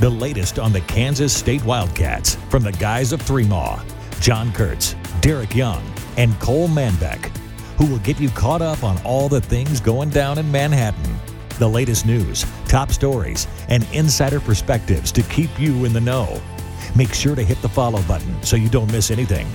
[0.00, 3.78] the latest on the Kansas State Wildcats from the guys of Three Maw,
[4.18, 5.82] John Kurtz, Derek Young,
[6.16, 7.26] and Cole Manbeck,
[7.76, 11.16] who will get you caught up on all the things going down in Manhattan.
[11.58, 16.40] The latest news, top stories, and insider perspectives to keep you in the know.
[16.96, 19.46] Make sure to hit the follow button so you don't miss anything.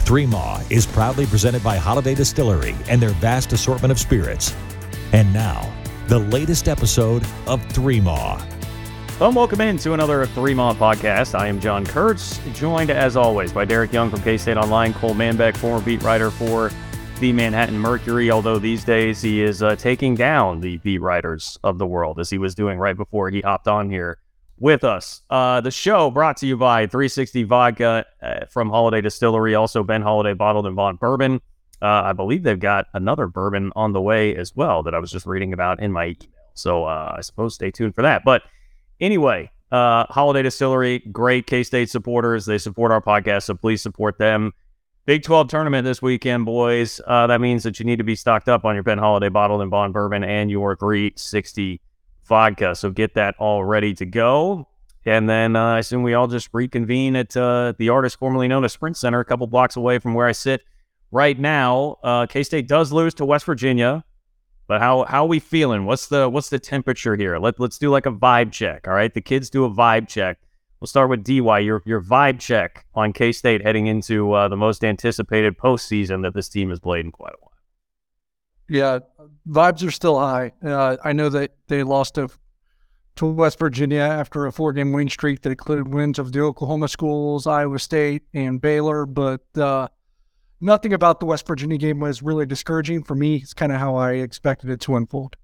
[0.00, 4.54] Three Maw is proudly presented by Holladay Distillery and their vast assortment of spirits.
[5.14, 5.72] And now,
[6.08, 8.38] the latest episode of Three Maw.
[9.20, 11.38] Well, welcome in to another Three Maw podcast.
[11.38, 15.14] I am John Kurtz, joined as always by Derek Young from K State Online, Cole
[15.14, 16.72] Manbeck, former beat writer for
[17.20, 21.78] the Manhattan Mercury, although these days he is uh, taking down the beat writers of
[21.78, 24.18] the world as he was doing right before he hopped on here
[24.58, 25.22] with us.
[25.30, 30.02] Uh, the show brought to you by 360 Vodka uh, from Holladay Distillery, also Ben
[30.02, 31.40] Holladay Bottled and Bond Bourbon.
[31.80, 35.12] Uh, I believe they've got another bourbon on the way as well that I was
[35.12, 36.28] just reading about in my email.
[36.54, 38.22] So uh, I suppose stay tuned for that.
[38.24, 38.42] But
[39.04, 42.46] anyway, uh, Holladay Distillery, great K State supporters.
[42.46, 44.52] They support our podcast, so please support them.
[45.06, 47.00] Big 12 tournament this weekend, boys.
[47.06, 49.60] Uh, that means that you need to be stocked up on your Ben Holladay Bottled
[49.60, 51.80] and Bond Bourbon and your 360
[52.24, 52.74] vodka.
[52.74, 54.66] So get that all ready to go.
[55.04, 58.64] And then uh, I assume we all just reconvene at uh, the artist formerly known
[58.64, 60.62] as Sprint Center, a couple blocks away from where I sit
[61.10, 61.98] right now.
[62.02, 64.04] Uh, K State does lose to West Virginia,
[64.66, 65.84] but how how are we feeling?
[65.84, 67.38] What's the what's the temperature here?
[67.38, 68.86] Let let's do like a vibe check.
[68.88, 70.38] All right, the kids do a vibe check.
[70.80, 71.58] We'll start with DY.
[71.60, 76.34] Your your vibe check on K State heading into uh, the most anticipated postseason that
[76.34, 77.52] this team has played in quite a while.
[78.68, 78.98] Yeah,
[79.48, 80.52] vibes are still high.
[80.64, 82.28] Uh, I know that they lost to
[83.16, 86.88] to West Virginia after a four game win streak that included wins of the Oklahoma
[86.88, 89.06] schools, Iowa State, and Baylor.
[89.06, 89.88] But uh,
[90.60, 93.36] nothing about the West Virginia game was really discouraging for me.
[93.36, 95.36] It's kind of how I expected it to unfold.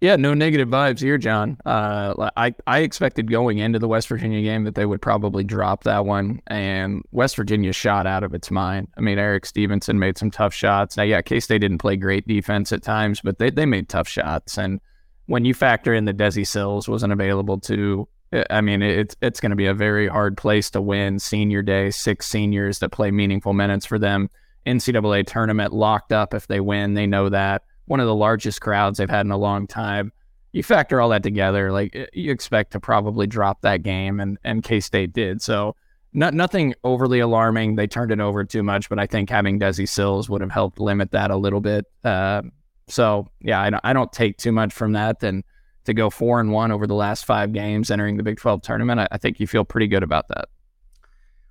[0.00, 1.56] Yeah, no negative vibes here, John.
[1.64, 5.84] Uh, I I expected going into the West Virginia game that they would probably drop
[5.84, 8.88] that one, and West Virginia shot out of its mind.
[8.98, 10.98] I mean, Erik Stevenson made some tough shots.
[10.98, 14.06] Now, yeah, K State didn't play great defense at times, but they they made tough
[14.06, 14.58] shots.
[14.58, 14.78] And
[15.24, 18.06] when you factor in that Desi Sills wasn't available to,
[18.50, 21.90] I mean, it's it's going to be a very hard place to win senior day.
[21.90, 24.30] Six seniors that play meaningful minutes for them.
[24.66, 26.94] NCAA tournament locked up if they win.
[26.94, 30.12] They know that one of the largest crowds they've had in a long time.
[30.52, 34.62] You factor all that together, like you expect to probably drop that game, and and
[34.62, 35.42] K State did.
[35.42, 35.76] So
[36.14, 37.74] not, nothing overly alarming.
[37.74, 40.78] They turned it over too much, but I think having Desi Sills would have helped
[40.78, 41.86] limit that a little bit.
[42.04, 42.42] Uh,
[42.86, 45.22] so yeah, I, don't, I don't take too much from that.
[45.24, 45.42] And
[45.84, 49.00] to go four and one over the last five games entering the Big Twelve tournament,
[49.00, 50.48] I, I think you feel pretty good about that.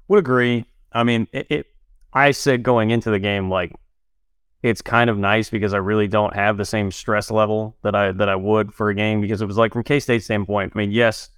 [0.08, 0.66] Would agree.
[0.92, 1.66] I mean, it, it
[2.14, 3.74] I said going into the game like
[4.64, 8.12] it's kind of nice because I really don't have the same stress level that I
[8.14, 10.72] that I would for a game because it was like from K State standpoint.
[10.74, 11.30] I mean, yes,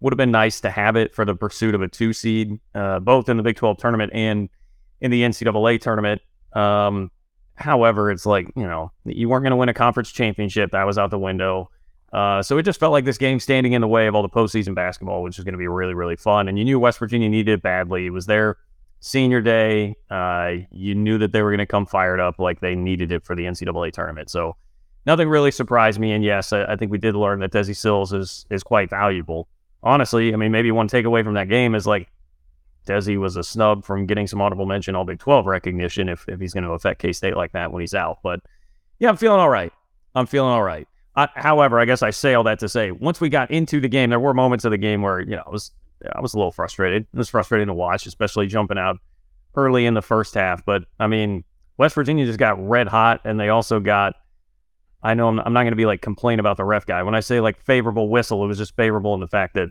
[0.00, 3.00] would have been nice to have it for the pursuit of a two seed, uh,
[3.00, 4.50] both in the Big Twelve tournament and
[5.00, 6.20] in the NCAA tournament.
[6.52, 7.10] Um,
[7.54, 10.72] however, it's like you know you weren't going to win a conference championship.
[10.72, 11.70] That was out the window.
[12.12, 14.28] Uh, so it just felt like this game standing in the way of all the
[14.28, 16.48] postseason basketball, which is going to be really, really fun.
[16.48, 18.06] And you knew West Virginia needed it badly.
[18.06, 18.56] It was their
[19.00, 22.74] senior day, uh, you knew that they were going to come fired up like they
[22.74, 24.30] needed it for the NCAA tournament.
[24.30, 24.56] So
[25.06, 26.12] nothing really surprised me.
[26.12, 29.48] And yes, I, I think we did learn that Desi Sills is is quite valuable.
[29.82, 32.08] Honestly, I mean, maybe one takeaway from that game is like
[32.86, 36.38] Desi was a snub from getting some audible mention all Big 12 recognition if, if
[36.38, 38.18] he's going to affect K State like that when he's out.
[38.22, 38.40] But
[38.98, 39.72] yeah, I'm feeling all right.
[40.14, 40.86] I'm feeling all right.
[41.16, 44.10] However, I guess I say all that to say, once we got into the game,
[44.10, 45.72] there were moments of the game where you know I was
[46.14, 47.06] I was a little frustrated.
[47.12, 48.96] It was frustrating to watch, especially jumping out
[49.56, 50.64] early in the first half.
[50.64, 51.44] But I mean,
[51.76, 54.14] West Virginia just got red hot, and they also got.
[55.02, 57.02] I know I'm, I'm not going to be like complain about the ref guy.
[57.02, 59.70] When I say like favorable whistle, it was just favorable in the fact that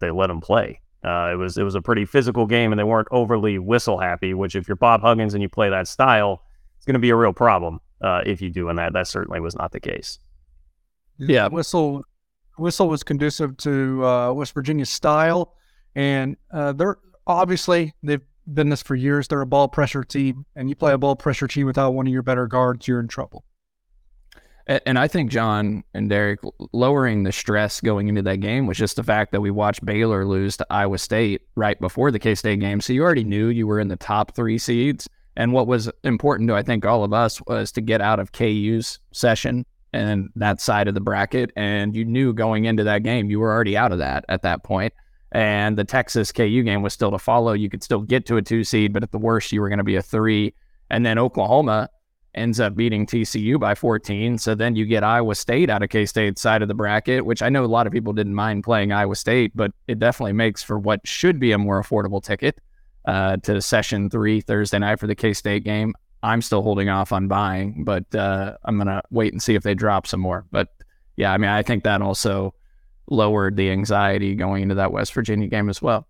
[0.00, 0.80] they let him play.
[1.04, 4.34] Uh, it was it was a pretty physical game, and they weren't overly whistle happy.
[4.34, 6.42] Which, if you're Bob Huggins and you play that style,
[6.76, 8.68] it's going to be a real problem uh, if you do.
[8.68, 10.18] And that that certainly was not the case.
[11.18, 12.04] Yeah, whistle
[12.58, 15.54] whistle was conducive to uh, West Virginia's style,
[15.94, 18.20] and uh, they're obviously they've
[18.52, 19.28] been this for years.
[19.28, 22.12] They're a ball pressure team, and you play a ball pressure team without one of
[22.12, 23.44] your better guards, you're in trouble.
[24.66, 26.40] And I think John and Derek
[26.72, 30.24] lowering the stress going into that game was just the fact that we watched Baylor
[30.24, 32.80] lose to Iowa State right before the K State game.
[32.80, 35.06] So you already knew you were in the top three seeds.
[35.36, 38.32] And what was important to I think all of us was to get out of
[38.32, 41.50] KU's session and that side of the bracket.
[41.56, 44.62] And you knew going into that game you were already out of that at that
[44.64, 44.92] point.
[45.32, 47.52] and the Texas KU game was still to follow.
[47.52, 49.78] You could still get to a two seed, but at the worst, you were going
[49.78, 50.54] to be a three.
[50.90, 51.88] And then Oklahoma
[52.34, 54.38] ends up beating TCU by 14.
[54.38, 57.42] So then you get Iowa State out of K State's side of the bracket, which
[57.42, 60.62] I know a lot of people didn't mind playing Iowa State, but it definitely makes
[60.62, 62.58] for what should be a more affordable ticket
[63.04, 65.94] uh, to session three Thursday night for the K State game.
[66.22, 69.62] I'm still holding off on buying, but uh, I'm going to wait and see if
[69.62, 70.46] they drop some more.
[70.50, 70.68] But
[71.16, 72.54] yeah, I mean, I think that also
[73.10, 76.06] lowered the anxiety going into that West Virginia game as well.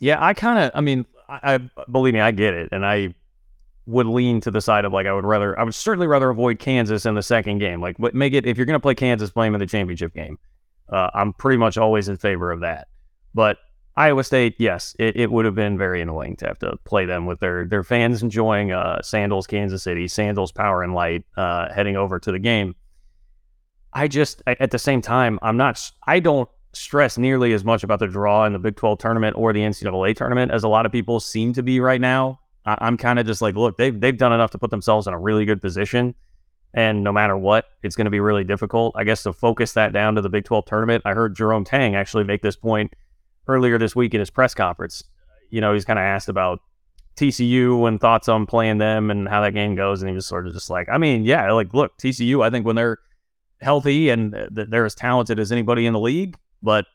[0.00, 3.14] Yeah, I kind of, I mean, I, I, believe me, I get it, and I
[3.86, 6.58] would lean to the side of like I would rather, I would certainly rather avoid
[6.58, 7.80] Kansas in the second game.
[7.80, 10.12] Like, what make it if you're going to play Kansas, play them in the championship
[10.14, 10.38] game.
[10.90, 12.88] Uh, I'm pretty much always in favor of that.
[13.34, 13.58] But
[13.98, 17.26] Iowa State, yes, it, it would have been very annoying to have to play them
[17.26, 21.96] with their their fans enjoying uh, Sandals Kansas City, Sandals Power and Light, uh, heading
[21.96, 22.76] over to the game.
[23.92, 25.82] I just at the same time, I'm not.
[26.06, 29.52] I don't stress nearly as much about the draw in the Big 12 tournament or
[29.52, 32.38] the NCAA tournament as a lot of people seem to be right now.
[32.64, 35.12] I, am kind of just like, look, they've they've done enough to put themselves in
[35.12, 36.14] a really good position,
[36.72, 38.94] and no matter what, it's going to be really difficult.
[38.96, 41.02] I guess to focus that down to the Big 12 tournament.
[41.04, 42.94] I heard Jerome Tang actually make this point
[43.48, 45.02] earlier this week in his press conference.
[45.50, 46.60] You know, he's kind of asked about
[47.16, 50.46] TCU and thoughts on playing them and how that game goes, and he was sort
[50.46, 52.44] of just like, I mean, yeah, like look, TCU.
[52.44, 52.98] I think when they're
[53.60, 56.86] healthy and they're as talented as anybody in the league, but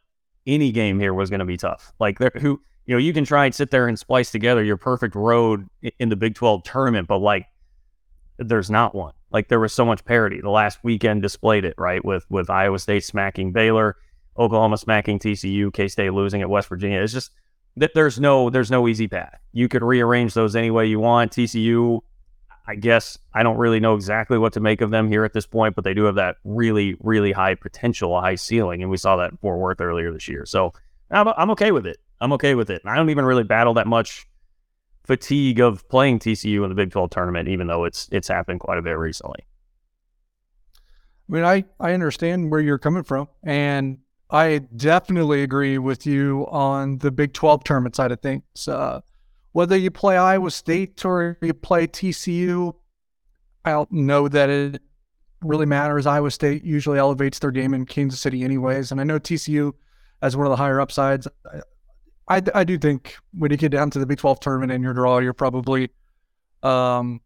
[0.47, 1.91] any game here was going to be tough.
[1.99, 5.15] Like who you know you can try and sit there and splice together your perfect
[5.15, 5.67] road
[5.99, 7.45] in the Big 12 tournament, but like
[8.37, 9.13] there's not one.
[9.31, 10.41] Like there was so much parity.
[10.41, 13.97] The last weekend displayed it right with with Iowa State smacking Baylor,
[14.37, 17.01] Oklahoma smacking TCU, K State losing at West Virginia.
[17.01, 17.31] It's just
[17.77, 19.39] that there's no there's no easy path.
[19.51, 21.31] You could rearrange those any way you want.
[21.31, 22.01] TCU
[22.65, 25.45] I guess I don't really know exactly what to make of them here at this
[25.45, 29.17] point, but they do have that really, really high potential, high ceiling, and we saw
[29.17, 30.45] that in Fort Worth earlier this year.
[30.45, 30.73] So
[31.11, 31.97] I'm, I'm okay with it.
[32.21, 32.81] I'm okay with it.
[32.85, 34.27] I don't even really battle that much
[35.05, 38.77] fatigue of playing TCU in the Big 12 tournament, even though it's it's happened quite
[38.77, 39.45] a bit recently.
[41.29, 43.97] I mean, I, I understand where you're coming from, and
[44.29, 48.67] I definitely agree with you on the Big 12 tournament side of things.
[48.67, 49.01] Uh,
[49.51, 52.73] whether you play Iowa State or you play TCU,
[53.63, 54.81] I don't know that it
[55.41, 56.05] really matters.
[56.05, 58.91] Iowa State usually elevates their game in Kansas City, anyways.
[58.91, 59.73] And I know TCU,
[60.21, 61.27] as one of the higher upsides,
[62.27, 64.93] I, I do think when you get down to the Big 12 tournament in your
[64.93, 65.89] draw, you're probably
[66.63, 67.21] um,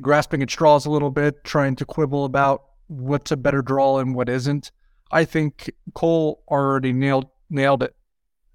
[0.00, 4.14] grasping at straws a little bit, trying to quibble about what's a better draw and
[4.14, 4.70] what isn't.
[5.10, 7.94] I think Cole already nailed nailed it.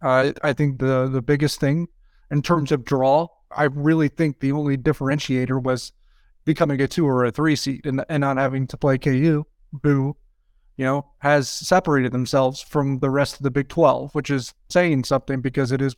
[0.02, 1.88] Uh, I think the the biggest thing
[2.34, 5.92] in terms of draw, I really think the only differentiator was
[6.46, 9.46] becoming a two or a three seed and, and not having to play KU,
[9.84, 10.18] who,
[10.76, 15.04] you know, has separated themselves from the rest of the Big 12, which is saying
[15.04, 15.96] something because it is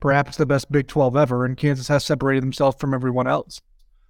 [0.00, 3.60] perhaps the best Big 12 ever, and Kansas has separated themselves from everyone else.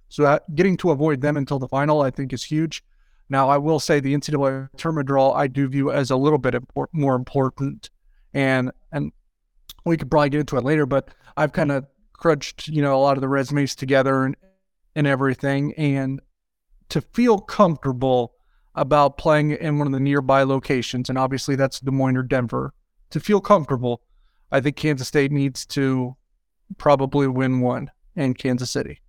[0.09, 2.83] So uh, getting to avoid them until the final, I think, is huge.
[3.31, 6.53] Now, I will say the NCAA tournament draw I do view as a little bit
[6.91, 7.89] more important,
[8.33, 9.13] and and
[9.85, 11.07] we could probably get into it later, but
[11.37, 14.35] I've kind of crunched, you know, a lot of the resumes together and,
[14.97, 15.73] and everything.
[15.75, 16.19] And
[16.89, 18.33] to feel comfortable
[18.75, 22.73] about playing in one of the nearby locations, and obviously that's Des Moines or Denver,
[23.11, 24.01] to feel comfortable,
[24.51, 26.17] I think Kansas State needs to
[26.77, 28.99] probably win one in Kansas City.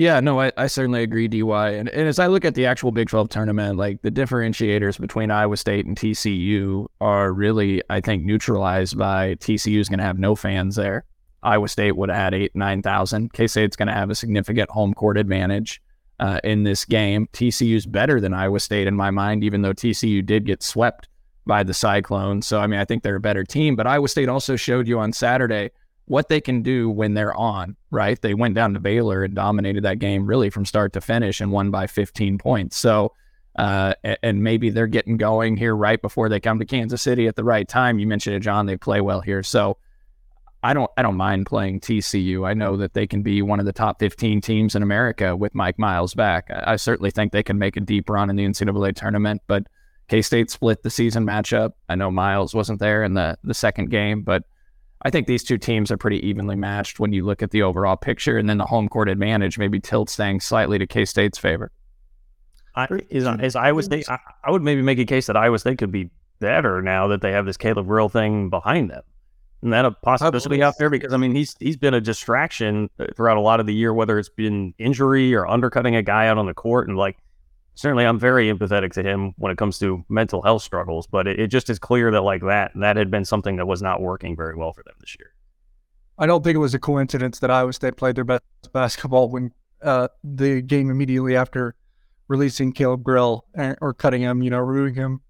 [0.00, 1.70] Yeah, no, I, I certainly agree, DY.
[1.72, 5.30] And, and as I look at the actual Big 12 tournament, like the differentiators between
[5.30, 10.18] Iowa State and TCU are really, I think, neutralized by TCU is going to have
[10.18, 11.04] no fans there.
[11.42, 13.34] Iowa State would add eight, 9,000.
[13.34, 15.82] K State's going to have a significant home court advantage.
[16.20, 17.28] uh, in this game.
[17.32, 21.08] TCU's better than Iowa State in my mind, even though TCU did get swept
[21.46, 22.46] by the Cyclones.
[22.46, 23.74] So, I mean, I think they're a better team.
[23.74, 25.70] But Iowa State also showed you on Saturday
[26.10, 28.20] what they can do when they're on, right?
[28.20, 31.52] They went down to Baylor and dominated that game really from start to finish and
[31.52, 32.76] won by 15 points.
[32.76, 33.12] So,
[33.56, 37.36] uh, and maybe they're getting going here right before they come to Kansas City at
[37.36, 38.00] the right time.
[38.00, 38.66] You mentioned it, John.
[38.66, 39.76] They play well here, so
[40.64, 42.44] I don't I don't mind playing TCU.
[42.44, 45.54] I know that they can be one of the top 15 teams in America with
[45.54, 46.50] Mike Miles back.
[46.50, 49.68] I, I certainly think they can make a deep run in the NCAA tournament, but
[50.08, 51.74] K State split the season matchup.
[51.88, 54.42] I know Miles wasn't there in the the second game, but
[55.02, 57.96] I think these two teams are pretty evenly matched when you look at the overall
[57.96, 61.72] picture, and then the home court advantage maybe tilts things slightly to K State's favor.
[62.74, 64.08] I, is, is Iowa State?
[64.08, 67.20] I, I, would maybe make a case that Iowa State could be better now that
[67.20, 69.02] they have this Caleb Grill thing behind them.
[69.62, 73.06] And that a possibility out there because I mean he's he's been a distraction uh,
[73.14, 76.38] throughout a lot of the year, whether it's been injury or undercutting a guy out
[76.38, 77.18] on the court, and like
[77.74, 81.06] certainly I'm very empathetic to him when it comes to mental health struggles.
[81.06, 83.82] But it, it just is clear that like that that had been something that was
[83.82, 85.34] not working very well for them this year.
[86.18, 89.52] I don't think it was a coincidence that Iowa State played their best basketball when
[89.82, 91.74] uh, the game immediately after
[92.28, 93.46] releasing Caleb Grill
[93.80, 95.20] or cutting him, you know, removing him,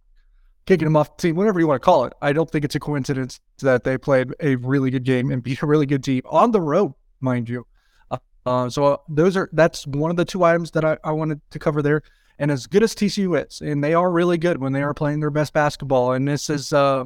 [0.66, 2.12] kicking him off the team, whatever you want to call it.
[2.20, 5.62] I don't think it's a coincidence that they played a really good game and beat
[5.62, 7.66] a really good team on the road, mind you.
[8.46, 11.40] Uh, so uh, those are that's one of the two items that I, I wanted
[11.50, 12.02] to cover there.
[12.40, 15.20] And as good as TCU is, and they are really good when they are playing
[15.20, 17.04] their best basketball, and this is uh,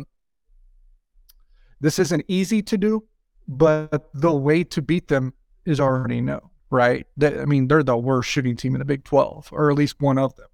[1.81, 3.05] this isn't easy to do,
[3.47, 5.35] but the way to beat them
[5.67, 7.07] is already known right?
[7.17, 10.00] They, I mean, they're the worst shooting team in the Big 12, or at least
[10.00, 10.49] one of them,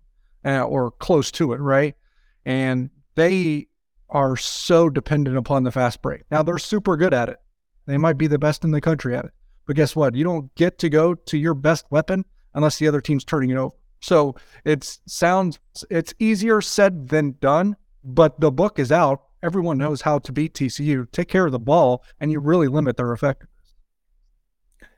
[0.44, 1.96] uh, or close to it, right?
[2.44, 3.68] And they
[4.10, 6.22] are so dependent upon the fast break.
[6.30, 7.38] Now, they're super good at it.
[7.86, 9.30] They might be the best in the country at it.
[9.66, 10.14] But guess what?
[10.14, 13.56] You don't get to go to your best weapon unless the other team's turning it
[13.56, 13.74] over.
[14.00, 15.58] So it sounds
[15.90, 19.22] it's easier said than done, but the book is out.
[19.42, 21.10] Everyone knows how to beat TCU.
[21.12, 23.48] Take care of the ball, and you really limit their effectiveness.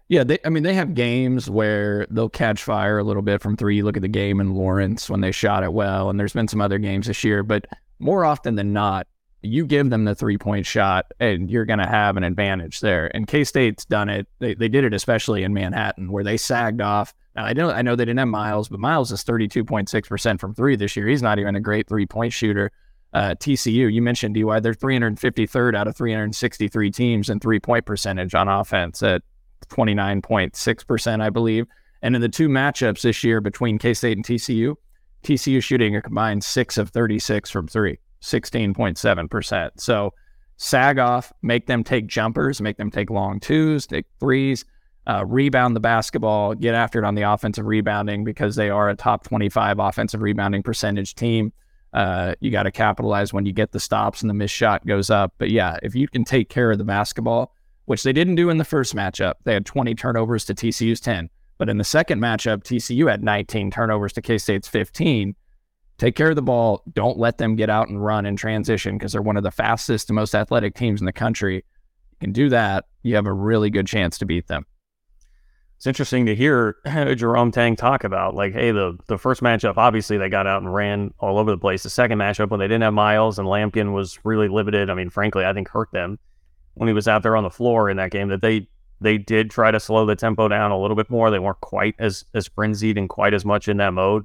[0.09, 3.57] Yeah, they, I mean, they have games where they'll catch fire a little bit from
[3.57, 3.77] three.
[3.77, 6.49] You look at the game in Lawrence when they shot it well, and there's been
[6.49, 7.67] some other games this year, but
[7.99, 9.07] more often than not,
[9.43, 13.11] you give them the three point shot and you're going to have an advantage there.
[13.15, 14.27] And K State's done it.
[14.39, 17.15] They, they did it especially in Manhattan where they sagged off.
[17.35, 20.77] Now, I know I know they didn't have Miles, but Miles is 32.6% from three
[20.77, 21.09] this year.
[21.09, 22.71] He's not even a great three point shooter.
[23.13, 28.35] Uh, TCU, you mentioned DY, they're 353rd out of 363 teams in three point percentage
[28.35, 29.23] on offense at
[29.69, 31.67] 29.6%, I believe.
[32.01, 34.75] And in the two matchups this year between K State and TCU,
[35.23, 39.71] TCU shooting a combined six of 36 from three, 16.7%.
[39.77, 40.13] So
[40.57, 44.65] sag off, make them take jumpers, make them take long twos, take threes,
[45.07, 48.97] uh, rebound the basketball, get after it on the offensive rebounding because they are a
[48.97, 51.53] top 25 offensive rebounding percentage team.
[51.93, 55.11] Uh, you got to capitalize when you get the stops and the missed shot goes
[55.11, 55.35] up.
[55.39, 57.55] But yeah, if you can take care of the basketball,
[57.87, 59.35] which they didn't do in the first matchup.
[59.45, 61.29] They had 20 turnovers to TCU's 10.
[61.59, 65.35] But in the second matchup, TCU had 19 turnovers to K State's 15.
[65.99, 66.83] Take care of the ball.
[66.93, 70.09] Don't let them get out and run in transition because they're one of the fastest
[70.09, 71.57] and most athletic teams in the country.
[71.57, 72.87] You can do that.
[73.03, 74.67] You have a really good chance to beat them.
[75.83, 76.77] It's interesting to hear
[77.17, 80.73] Jerome Tang talk about like, hey, the the first matchup, obviously they got out and
[80.73, 81.83] ran all over the place.
[81.83, 84.91] The second matchup, when they didn't have Miles and Lampkin was really limited.
[84.91, 86.21] I mean, frankly, I think hurt them
[86.75, 88.69] when he was out there on the floor in that game that they
[89.01, 91.33] they did try to slow the tempo down a little bit more.
[91.33, 94.25] They weren't quite as as frenzied and quite as much in that mode.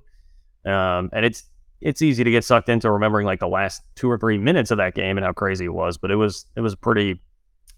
[0.64, 1.44] Um, and it's
[1.82, 4.78] it's easy to get sucked into remembering like the last two or three minutes of
[4.78, 5.98] that game and how crazy it was.
[5.98, 7.20] But it was it was a pretty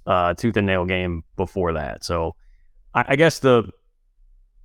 [0.06, 2.04] uh, tooth and nail game before that.
[2.04, 2.36] So
[2.94, 3.70] I, I guess the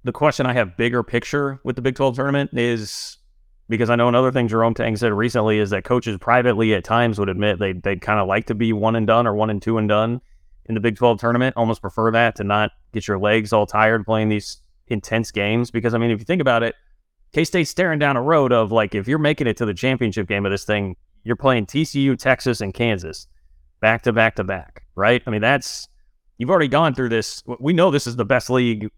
[0.04, 3.16] the question I have bigger picture with the Big 12 tournament is
[3.68, 7.18] because I know another thing Jerome Tang said recently is that coaches privately at times
[7.18, 9.60] would admit they they kind of like to be one and done or one and
[9.60, 10.20] two and done
[10.66, 11.56] in the Big 12 tournament.
[11.56, 15.70] Almost prefer that to not get your legs all tired playing these intense games.
[15.70, 16.74] Because I mean, if you think about it,
[17.32, 20.28] K State's staring down a road of like if you're making it to the championship
[20.28, 23.26] game of this thing, you're playing TCU, Texas, and Kansas
[23.80, 25.22] back to back to back, right?
[25.26, 25.88] I mean, that's
[26.38, 27.42] you've already gone through this.
[27.58, 28.90] We know this is the best league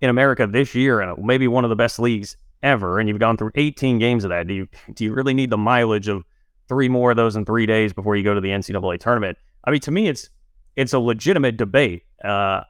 [0.00, 3.36] in America this year, and maybe one of the best leagues ever, and you've gone
[3.36, 6.24] through 18 games of that, do you do you really need the mileage of
[6.68, 9.38] three more of those in three days before you go to the NCAA tournament?
[9.64, 10.30] I mean, to me, it's
[10.76, 12.02] it's a legitimate debate.
[12.24, 12.62] Uh,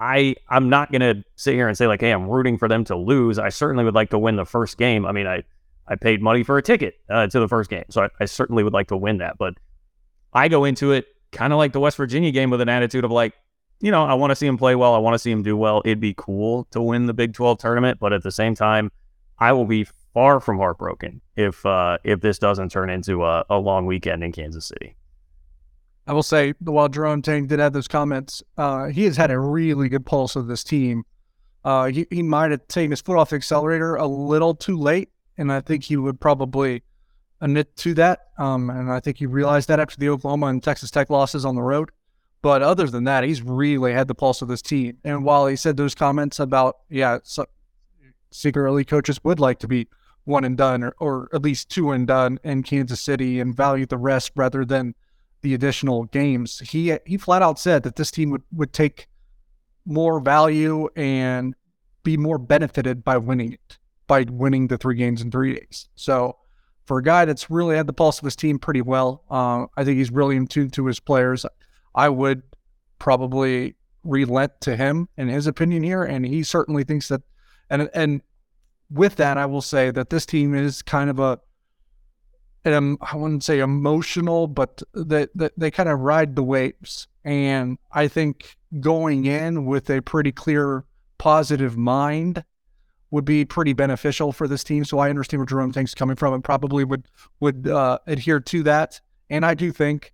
[0.00, 2.96] I I'm not gonna sit here and say like, hey, I'm rooting for them to
[2.96, 3.38] lose.
[3.38, 5.06] I certainly would like to win the first game.
[5.06, 5.44] I mean, I
[5.86, 8.64] I paid money for a ticket uh, to the first game, so I, I certainly
[8.64, 9.36] would like to win that.
[9.38, 9.54] But
[10.32, 13.10] I go into it kind of like the West Virginia game with an attitude of
[13.10, 13.34] like,
[13.82, 14.94] you know, I want to see him play well.
[14.94, 15.82] I want to see him do well.
[15.84, 18.92] It'd be cool to win the Big 12 tournament, but at the same time,
[19.38, 23.58] I will be far from heartbroken if uh, if this doesn't turn into a, a
[23.58, 24.94] long weekend in Kansas City.
[26.06, 29.38] I will say, while Jerome Tang did have those comments, uh, he has had a
[29.38, 31.04] really good pulse of this team.
[31.64, 35.10] Uh, he, he might have taken his foot off the accelerator a little too late,
[35.36, 36.82] and I think he would probably
[37.40, 38.28] admit to that.
[38.38, 41.56] Um, and I think he realized that after the Oklahoma and Texas Tech losses on
[41.56, 41.90] the road.
[42.42, 44.98] But other than that, he's really had the pulse of this team.
[45.04, 47.46] And while he said those comments about, yeah, so,
[48.32, 49.88] secretly coaches would like to be
[50.24, 53.86] one and done or, or at least two and done in Kansas City and value
[53.86, 54.94] the rest rather than
[55.42, 56.60] the additional games.
[56.60, 59.08] He he flat out said that this team would, would take
[59.84, 61.54] more value and
[62.04, 65.88] be more benefited by winning it, by winning the three games in three days.
[65.94, 66.38] So
[66.86, 69.84] for a guy that's really had the pulse of his team pretty well, uh, I
[69.84, 71.44] think he's really in tune to his players.
[71.94, 72.42] I would
[72.98, 77.22] probably relent to him and his opinion here, and he certainly thinks that.
[77.70, 78.22] And and
[78.90, 81.40] with that, I will say that this team is kind of a,
[82.64, 87.08] an, I wouldn't say emotional, but that they, they kind of ride the waves.
[87.24, 90.84] And I think going in with a pretty clear
[91.18, 92.44] positive mind
[93.10, 94.84] would be pretty beneficial for this team.
[94.84, 97.06] So I understand where Jerome Tang's coming from and probably would
[97.40, 99.00] would uh, adhere to that.
[99.30, 100.12] And I do think,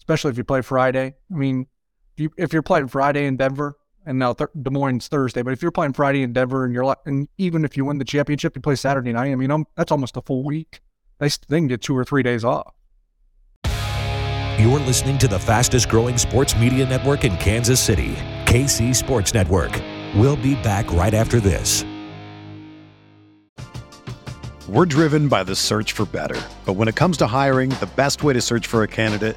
[0.00, 1.66] especially if you play Friday, I mean,
[2.14, 3.76] if, you, if you're playing Friday in Denver,
[4.06, 5.42] and now th- Des Moines Thursday.
[5.42, 7.98] But if you're playing Friday in Denver and you're like, and even if you win
[7.98, 9.30] the championship, you play Saturday night.
[9.30, 10.80] I mean, I'm, that's almost a full week.
[11.18, 12.74] They, they can get two or three days off.
[14.58, 18.14] You're listening to the fastest growing sports media network in Kansas City,
[18.44, 19.72] KC Sports Network.
[20.14, 21.84] We'll be back right after this.
[24.68, 26.40] We're driven by the search for better.
[26.64, 29.36] But when it comes to hiring, the best way to search for a candidate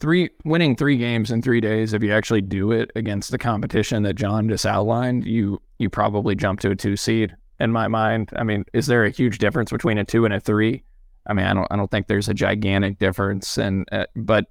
[0.00, 1.92] three winning three games in three days.
[1.92, 6.34] If you actually do it against the competition that John just outlined, you you probably
[6.34, 7.34] jump to a two seed.
[7.60, 10.40] In my mind, I mean, is there a huge difference between a two and a
[10.40, 10.82] three?
[11.26, 14.46] I mean, I don't I don't think there's a gigantic difference, and uh, but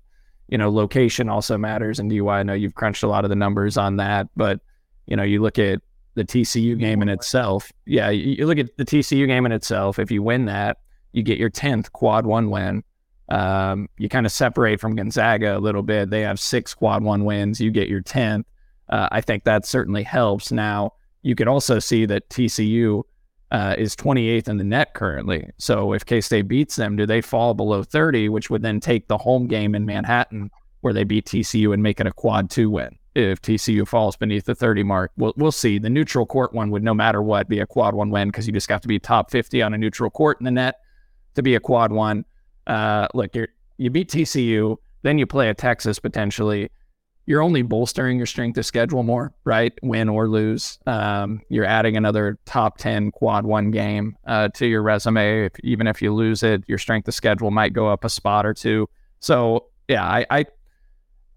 [0.48, 2.28] you know, location also matters and DY.
[2.28, 4.60] I know you've crunched a lot of the numbers on that, but
[5.08, 5.82] you know, you look at
[6.16, 7.72] the TCU game in itself.
[7.86, 10.00] Yeah, you, you look at the TCU game in itself.
[10.00, 10.78] If you win that,
[11.12, 12.84] you get your 10th quad one win.
[13.30, 16.10] Um, you kind of separate from Gonzaga a little bit.
[16.10, 17.60] They have six quad one wins.
[17.60, 18.46] You get your 10th.
[18.90, 20.52] Uh, I think that certainly helps.
[20.52, 23.04] Now, you could also see that TCU
[23.52, 25.50] uh, is 28th in the net currently.
[25.58, 29.08] So if K State beats them, do they fall below 30, which would then take
[29.08, 32.70] the home game in Manhattan where they beat TCU and make it a quad two
[32.70, 32.98] win?
[33.16, 35.12] if TCU falls beneath the 30 mark.
[35.18, 35.78] We'll, we'll see.
[35.78, 38.54] The neutral court one would, no matter what, be a quad one win because you
[38.54, 40.80] just have to be top 50 on a neutral court in the net
[41.36, 42.26] to be a quad one.
[42.68, 43.48] Uh, look, you
[43.78, 46.70] you beat TCU, then you play a Texas potentially.
[47.26, 49.72] You're only bolstering your strength of schedule more, right?
[49.82, 50.78] Win or lose.
[50.86, 55.46] Um, you're adding another top 10 quad one game uh, to your resume.
[55.46, 58.46] If, even if you lose it, your strength of schedule might go up a spot
[58.46, 58.90] or two.
[59.22, 60.46] So, yeah, I, I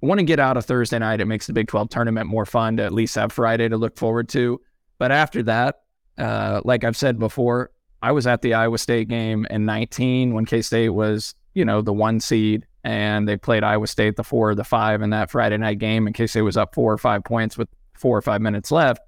[0.03, 1.21] want to get out of Thursday night.
[1.21, 3.97] It makes the Big 12 tournament more fun to at least have Friday to look
[3.97, 4.61] forward to.
[4.99, 5.83] But after that,
[6.19, 7.71] uh, like I've said before,
[8.03, 11.83] I was at the Iowa State game in 19 when K State was, you know,
[11.83, 15.31] the one seed and they played Iowa State the four or the five in that
[15.31, 18.23] Friday night game in K State was up four or five points with four or
[18.23, 19.01] five minutes left.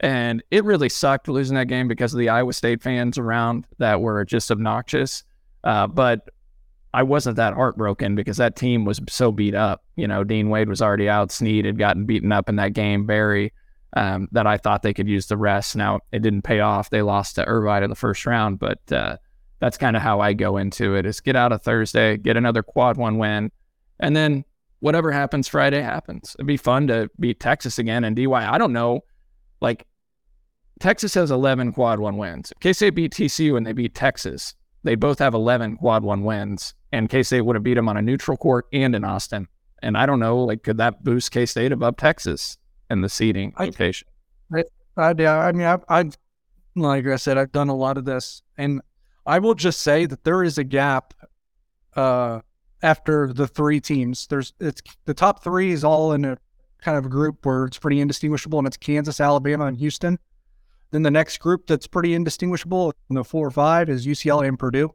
[0.00, 4.00] And it really sucked losing that game because of the Iowa State fans around that
[4.00, 5.24] were just obnoxious.
[5.64, 6.28] Uh, but
[6.92, 9.82] I wasn't that heartbroken because that team was so beat up.
[9.96, 11.32] You know, Dean Wade was already out.
[11.32, 13.06] Sneed had gotten beaten up in that game.
[13.06, 13.52] Barry,
[13.94, 15.76] um, that I thought they could use the rest.
[15.76, 16.90] Now it didn't pay off.
[16.90, 19.16] They lost to Irvine in the first round, but uh,
[19.60, 22.62] that's kind of how I go into it: is get out of Thursday, get another
[22.62, 23.50] quad one win,
[24.00, 24.44] and then
[24.80, 26.36] whatever happens Friday happens.
[26.38, 28.30] It'd be fun to beat Texas again and DY.
[28.32, 29.04] I don't know,
[29.60, 29.86] like
[30.80, 32.52] Texas has 11 quad one wins.
[32.52, 36.22] In case they beat TCU and they beat Texas, they both have 11 quad one
[36.22, 39.48] wins and K State would have beat them on a neutral court and in Austin.
[39.82, 42.58] And I don't know, like, could that boost K State above Texas
[42.90, 44.08] in the seating I, location?
[44.52, 44.64] I,
[44.96, 46.16] I, yeah, I mean, I've, I've,
[46.74, 48.80] like I said, I've done a lot of this, and
[49.24, 51.14] I will just say that there is a gap
[51.94, 52.40] uh,
[52.82, 54.26] after the three teams.
[54.26, 56.38] There's it's the top three is all in a
[56.80, 60.18] kind of group where it's pretty indistinguishable, and it's Kansas, Alabama, and Houston.
[60.92, 64.58] Then the next group that's pretty indistinguishable, in the four or five, is UCLA and
[64.58, 64.94] Purdue.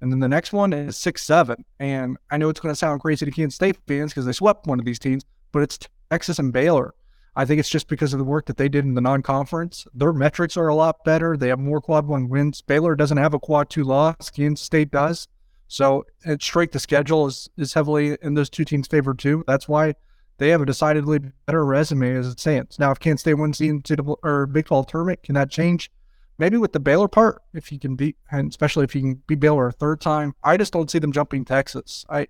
[0.00, 1.64] And then the next one is six seven.
[1.78, 4.66] And I know it's going to sound crazy to Kansas State fans because they swept
[4.66, 5.78] one of these teams, but it's
[6.10, 6.94] Texas and Baylor.
[7.38, 9.86] I think it's just because of the work that they did in the non-conference.
[9.94, 11.36] Their metrics are a lot better.
[11.36, 12.60] They have more quad one wins.
[12.60, 14.28] Baylor doesn't have a quad two loss.
[14.28, 15.28] Kansas State does.
[15.68, 19.44] So it's straight the schedule is is heavily in those two teams' favor too.
[19.46, 19.94] That's why
[20.38, 22.78] they have a decidedly better resume as it stands.
[22.78, 25.90] Now, if Kansas State wins the NCAA or Big 12 tournament, can that change?
[26.38, 29.40] maybe with the Baylor part, if you can beat, and especially if you can beat
[29.40, 32.04] Baylor a third time, I just don't see them jumping Texas.
[32.08, 32.28] I,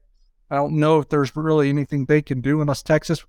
[0.50, 3.24] I don't know if there's really anything they can do unless Texas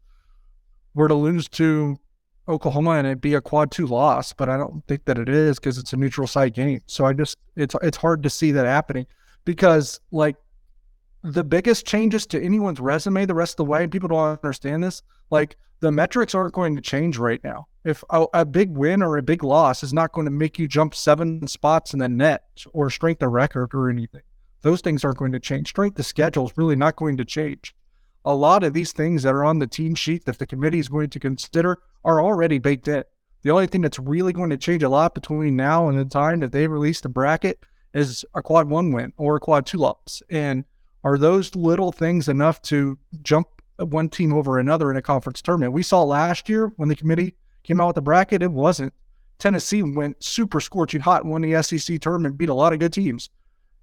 [0.93, 1.99] were to lose to
[2.47, 5.60] Oklahoma and it be a quad two loss, but I don't think that it is
[5.60, 6.82] because it's a neutral site game.
[6.88, 9.06] So I just it's it's hard to see that happening
[9.45, 10.36] because like
[11.23, 14.84] the biggest changes to anyone's resume the rest of the way, and people don't understand
[14.84, 17.67] this, like the metrics aren't going to change right now.
[17.86, 20.67] If a, a, big win or a big loss is not going to make you
[20.67, 24.21] jump seven spots in the net or strength of record or anything,
[24.62, 25.69] those things aren't going to change.
[25.69, 27.73] Strength of schedule is really not going to change.
[28.25, 30.89] A lot of these things that are on the team sheet that the committee is
[30.89, 33.03] going to consider are already baked in.
[33.41, 36.41] The only thing that's really going to change a lot between now and the time
[36.41, 37.60] that they release the bracket
[37.93, 40.21] is a quad one win or a quad two loss.
[40.29, 40.65] And
[41.03, 45.73] are those little things enough to jump one team over another in a conference tournament.
[45.73, 48.93] We saw last year when the committee came out with the bracket, it wasn't.
[49.38, 53.29] Tennessee went super scorching hot won the SEC tournament, beat a lot of good teams.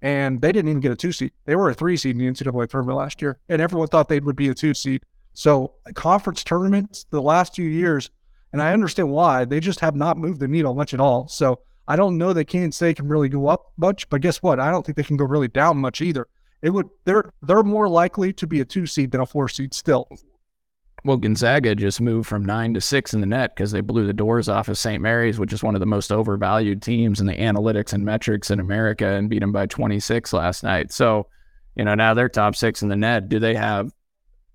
[0.01, 1.31] And they didn't even get a two seed.
[1.45, 3.39] They were a three seed in the NCAA tournament last year.
[3.49, 5.03] And everyone thought they would be a two seed.
[5.33, 8.09] So conference tournaments the last few years,
[8.53, 11.27] and I understand why, they just have not moved the needle much at all.
[11.27, 14.59] So I don't know that Kansas State can really go up much, but guess what?
[14.59, 16.27] I don't think they can go really down much either
[16.61, 19.73] it would they're they're more likely to be a two seed than a four seed
[19.73, 20.07] still.
[21.05, 24.13] Well, Gonzaga just moved from nine to six in the net because they blew the
[24.13, 25.01] doors off of St.
[25.01, 28.59] Mary's, which is one of the most overvalued teams in the analytics and metrics in
[28.59, 30.91] America, and beat them by 26 last night.
[30.91, 31.27] So,
[31.75, 33.29] you know, now they're top six in the net.
[33.29, 33.91] Do they have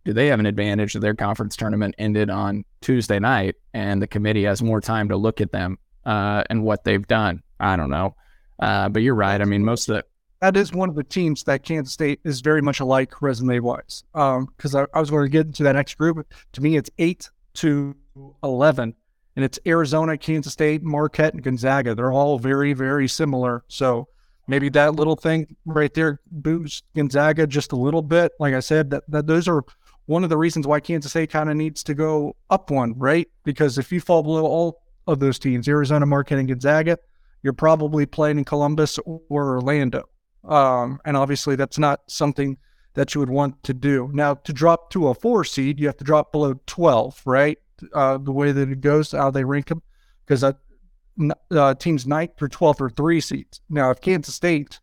[0.04, 4.06] do they have an advantage that their conference tournament ended on Tuesday night and the
[4.08, 7.42] committee has more time to look at them uh, and what they've done?
[7.60, 8.16] I don't know.
[8.58, 9.40] Uh, but you're right.
[9.40, 10.04] I mean, most of the
[10.42, 14.02] that is one of the teams that Kansas State is very much alike resume wise.
[14.12, 16.26] Because um, I, I, was going to get into that next group.
[16.54, 17.94] To me, it's eight to
[18.42, 18.92] eleven,
[19.36, 21.94] and it's Arizona, Kansas State, Marquette, and Gonzaga.
[21.94, 23.62] They're all very, very similar.
[23.68, 24.08] So
[24.48, 28.32] maybe that little thing right there boosts Gonzaga just a little bit.
[28.40, 29.62] Like I said, that, that those are
[30.06, 33.28] one of the reasons why Kansas State kind of needs to go up one, right?
[33.44, 36.98] Because if you fall below all of those teams, Arizona, Marquette, and Gonzaga,
[37.44, 40.08] you're probably playing in Columbus or Orlando.
[40.44, 42.56] Um, and obviously, that's not something
[42.94, 44.10] that you would want to do.
[44.12, 47.58] Now, to drop to a four seed, you have to drop below 12, right?
[47.92, 49.82] Uh, the way that it goes, how they rank them,
[50.24, 53.60] because uh, teams ninth through 12th are three seeds.
[53.68, 54.80] Now, if Kansas State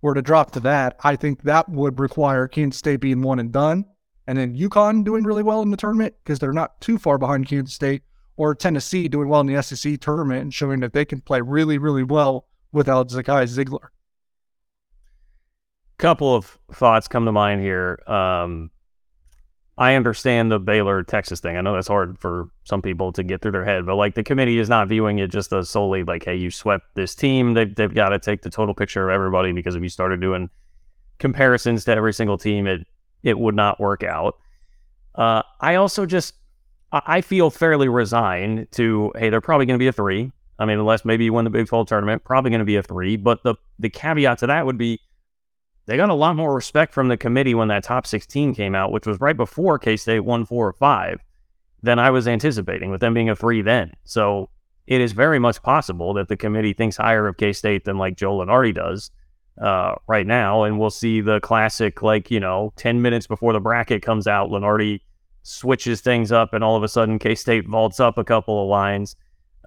[0.00, 3.52] were to drop to that, I think that would require Kansas State being one and
[3.52, 3.84] done
[4.28, 7.48] and then UConn doing really well in the tournament because they're not too far behind
[7.48, 8.02] Kansas State,
[8.36, 11.78] or Tennessee doing well in the SEC tournament and showing that they can play really,
[11.78, 13.88] really well without Zakai Zeigler.
[15.98, 18.00] Couple of thoughts come to mind here.
[18.06, 18.70] Um,
[19.76, 21.56] I understand the Baylor Texas thing.
[21.56, 24.24] I know that's hard for some people to get through their head, but like the
[24.24, 27.54] committee is not viewing it just as solely like, hey, you swept this team.
[27.54, 30.50] They've, they've got to take the total picture of everybody because if you started doing
[31.18, 32.86] comparisons to every single team, it
[33.22, 34.38] it would not work out.
[35.14, 36.34] Uh, I also just
[36.90, 40.32] I feel fairly resigned to hey, they're probably going to be a three.
[40.58, 42.82] I mean, unless maybe you win the Big 12 tournament, probably going to be a
[42.82, 43.16] three.
[43.16, 45.00] But the the caveat to that would be
[45.88, 48.92] they got a lot more respect from the committee when that top 16 came out,
[48.92, 51.24] which was right before K State won four or five,
[51.82, 53.94] than I was anticipating with them being a three then.
[54.04, 54.50] So
[54.86, 58.18] it is very much possible that the committee thinks higher of K State than like
[58.18, 59.10] Joe Lunardi does
[59.58, 63.60] uh, right now, and we'll see the classic like you know ten minutes before the
[63.60, 65.00] bracket comes out, Lunardi
[65.42, 68.68] switches things up, and all of a sudden K State vaults up a couple of
[68.68, 69.16] lines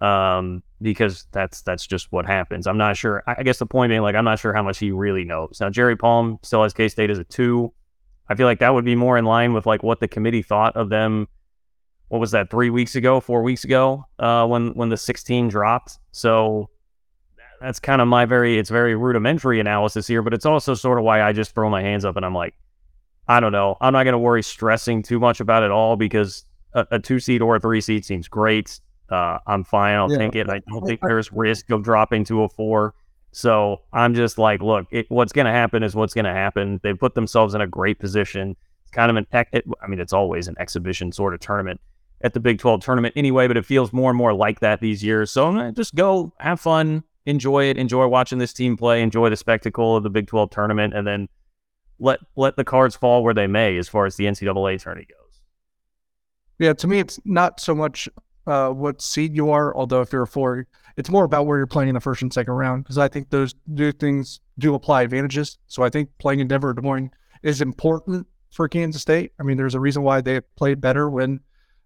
[0.01, 2.67] um, because that's that's just what happens.
[2.67, 3.23] I'm not sure.
[3.27, 5.59] I guess the point being like I'm not sure how much he really knows.
[5.61, 7.71] Now Jerry Palm still has K State as a two.
[8.27, 10.75] I feel like that would be more in line with like what the committee thought
[10.75, 11.27] of them.
[12.07, 12.49] What was that?
[12.49, 15.99] Three weeks ago, four weeks ago, uh, when when the 16 dropped.
[16.11, 16.69] So
[17.61, 21.05] that's kind of my very it's very rudimentary analysis here, but it's also sort of
[21.05, 22.55] why I just throw my hands up and I'm like,
[23.27, 23.77] I don't know.
[23.79, 27.19] I'm not going to worry stressing too much about it all because a, a two
[27.19, 28.79] seed or a three seed seems great.
[29.11, 29.95] Uh, I'm fine.
[29.95, 30.17] I'll yeah.
[30.17, 30.49] take it.
[30.49, 32.93] I don't think there's risk of dropping to a four.
[33.31, 36.79] So I'm just like, look, it, what's going to happen is what's going to happen.
[36.83, 38.55] They put themselves in a great position.
[38.83, 41.79] It's kind of an, it, I mean, it's always an exhibition sort of tournament
[42.23, 45.03] at the Big 12 tournament anyway, but it feels more and more like that these
[45.03, 45.31] years.
[45.31, 49.29] So I'm gonna just go have fun, enjoy it, enjoy watching this team play, enjoy
[49.29, 51.27] the spectacle of the Big 12 tournament, and then
[51.99, 55.41] let let the cards fall where they may as far as the NCAA tourney goes.
[56.59, 58.07] Yeah, to me, it's not so much
[58.47, 61.67] uh, what seed you are, although if you're a four, it's more about where you're
[61.67, 65.03] playing in the first and second round because I think those do things do apply
[65.03, 65.57] advantages.
[65.67, 67.11] So I think playing in Denver Des Moines
[67.43, 69.31] is important for Kansas State.
[69.39, 71.39] I mean, there's a reason why they played better when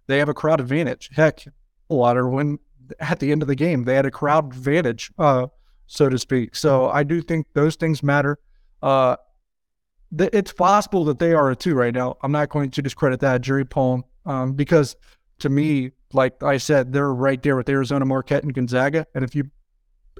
[0.07, 1.09] they have a crowd advantage.
[1.13, 1.45] Heck,
[1.87, 2.59] water when
[2.99, 3.83] at the end of the game.
[3.83, 5.47] They had a crowd advantage, uh,
[5.87, 6.55] so to speak.
[6.55, 8.39] So I do think those things matter.
[8.81, 9.17] Uh,
[10.17, 12.17] it's possible that they are a two right now.
[12.21, 14.95] I'm not going to discredit that, Jerry Palm, um, because
[15.39, 19.07] to me, like I said, they're right there with Arizona, Marquette, and Gonzaga.
[19.13, 19.49] And if you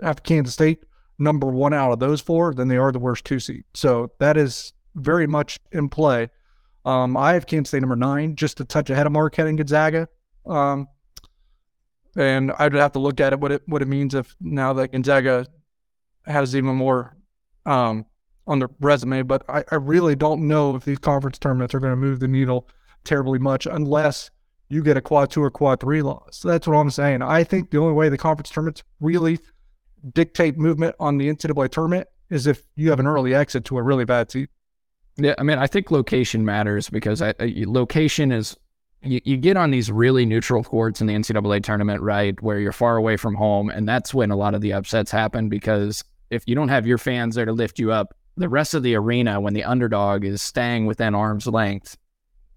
[0.01, 0.83] have Kansas State
[1.17, 3.63] number one out of those four, then they are the worst two seed.
[3.73, 6.29] So that is very much in play.
[6.83, 10.07] Um, I have Kansas State number nine, just a touch ahead of Marquette and Gonzaga.
[10.45, 10.87] Um,
[12.15, 14.91] and I'd have to look at it what it what it means if now that
[14.91, 15.47] Gonzaga
[16.25, 17.17] has even more
[17.65, 18.05] um,
[18.47, 19.23] on their resume.
[19.23, 22.27] But I, I really don't know if these conference tournaments are going to move the
[22.27, 22.67] needle
[23.03, 24.31] terribly much unless
[24.69, 26.41] you get a quad two or quad three loss.
[26.43, 27.21] That's what I'm saying.
[27.21, 29.39] I think the only way the conference tournaments really
[30.13, 33.83] dictate movement on the NCAA tournament is if you have an early exit to a
[33.83, 34.47] really bad team.
[35.17, 38.57] Yeah, I mean, I think location matters because I, I, location is
[39.01, 42.73] you, you get on these really neutral courts in the NCAA tournament, right, where you're
[42.73, 43.69] far away from home.
[43.69, 46.97] And that's when a lot of the upsets happen because if you don't have your
[46.97, 50.41] fans there to lift you up, the rest of the arena, when the underdog is
[50.41, 51.97] staying within arm's length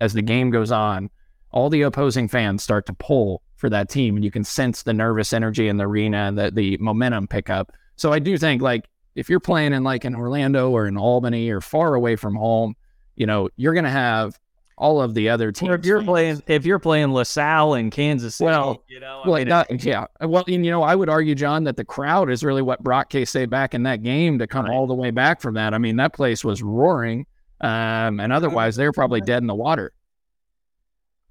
[0.01, 1.11] as the game goes on,
[1.51, 4.17] all the opposing fans start to pull for that team.
[4.17, 7.51] And you can sense the nervous energy in the arena and the, the momentum pick
[7.51, 7.73] up.
[7.97, 11.51] So I do think, like, if you're playing in like in Orlando or in Albany
[11.51, 12.77] or far away from home,
[13.17, 14.39] you know, you're going to have
[14.77, 15.71] all of the other teams.
[15.71, 19.35] Or if you're playing, if you're playing LaSalle in Kansas City, well, you know, well,
[19.39, 20.07] mean, not, yeah.
[20.21, 23.11] Well, and you know, I would argue, John, that the crowd is really what brought
[23.11, 24.73] K State back in that game to come right.
[24.73, 25.75] all the way back from that.
[25.75, 27.27] I mean, that place was roaring,
[27.61, 29.93] um, and otherwise they're probably dead in the water.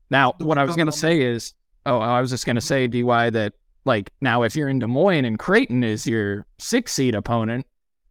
[0.10, 1.54] Now, what I was going to say is,
[1.86, 3.54] oh, I was just going to say, Dy, that
[3.86, 7.65] like now if you're in Des Moines and Creighton is your six seed opponent,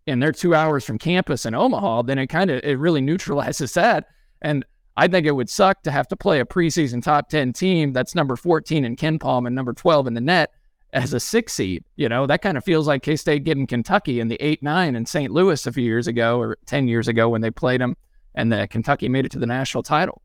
[0.06, 3.74] and they're two hours from campus in Omaha, then it kind of it really neutralizes
[3.74, 4.06] that.
[4.42, 4.64] And
[4.96, 8.14] I think it would suck to have to play a preseason top 10 team that's
[8.14, 10.52] number 14 in KenPom and number 12 in the net
[10.92, 11.84] as a six seed.
[11.96, 14.96] You know, that kind of feels like K State getting Kentucky in the 8 9
[14.96, 15.32] in St.
[15.32, 17.96] Louis a few years ago or 10 years ago when they played them
[18.34, 20.22] and the Kentucky made it to the national title.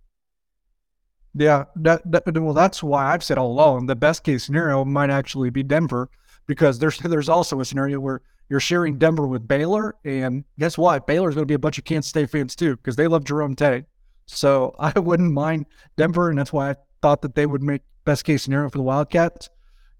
[1.34, 5.10] Yeah, that, that, well, that's why I've said all along the best case scenario might
[5.10, 6.10] actually be Denver
[6.46, 11.08] because there's there's also a scenario where you're sharing Denver with Baylor, and guess what?
[11.08, 13.56] Baylor's going to be a bunch of Kansas State fans too because they love Jerome
[13.56, 13.86] Tang.
[14.26, 15.68] So I wouldn't mind
[15.98, 18.84] Denver, and that's why I thought that they would make best case scenario for the
[18.84, 19.50] Wildcats.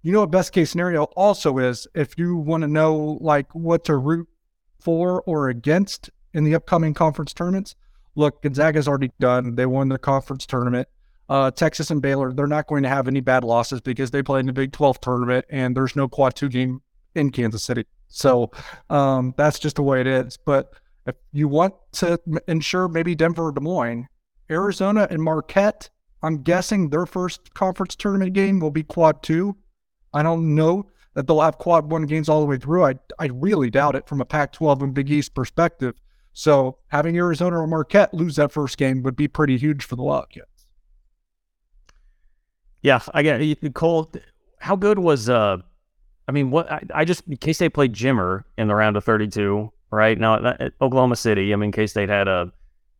[0.04, 3.86] You know what best case scenario also is if you want to know like what
[3.86, 4.28] to root
[4.80, 7.76] for or against in the upcoming conference tournaments.
[8.16, 9.56] look, Gonzaga's already done.
[9.56, 10.88] They won the conference tournament.
[11.32, 14.42] Uh, Texas and Baylor, they're not going to have any bad losses because they play
[14.42, 16.82] in the Big 12 tournament and there's no quad two game
[17.16, 17.86] in Kansas City.
[18.10, 18.52] So
[18.90, 20.38] um, that's just the way it is.
[20.46, 20.74] But
[21.08, 24.10] if you want to ensure maybe Denver or Des Moines,
[24.50, 25.90] Arizona and Marquette,
[26.22, 29.56] I'm guessing their first conference tournament game will be quad two.
[30.14, 32.84] I don't know that they'll have quad one games all the way through.
[32.84, 35.96] I, I really doubt it from a Pac 12 and Big East perspective.
[36.34, 40.04] So having Arizona or Marquette lose that first game would be pretty huge for the
[40.04, 40.51] Wildcats.
[42.82, 44.12] Yeah, I get Cole.
[44.60, 45.58] How good was uh?
[46.28, 49.72] I mean, what I, I just K State played Jimmer in the round of 32,
[49.92, 50.18] right?
[50.18, 51.54] Now that, Oklahoma City.
[51.54, 52.52] I mean, K State had a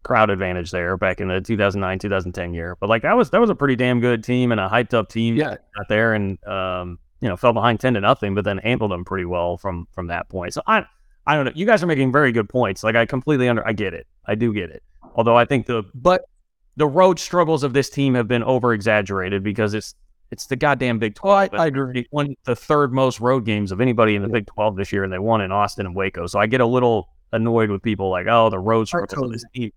[0.04, 3.50] crowd advantage there back in the 2009 2010 year, but like that was that was
[3.50, 5.36] a pretty damn good team and a hyped up team.
[5.36, 8.92] Yeah, out there and um, you know fell behind 10 to nothing, but then handled
[8.92, 10.54] them pretty well from from that point.
[10.54, 10.86] So I
[11.26, 11.52] I don't know.
[11.56, 12.84] You guys are making very good points.
[12.84, 14.08] Like I completely under I get it.
[14.26, 14.84] I do get it.
[15.16, 16.26] Although I think the but
[16.78, 19.96] the road struggles of this team have been over exaggerated because it's
[20.32, 21.50] it's the goddamn Big 12.
[21.52, 21.94] Oh, I, I agree.
[21.94, 25.04] They won the third most road games of anybody in the Big 12 this year,
[25.04, 26.26] and they won in Austin and Waco.
[26.26, 29.46] So I get a little annoyed with people like, oh, the road struggles of this
[29.54, 29.72] team.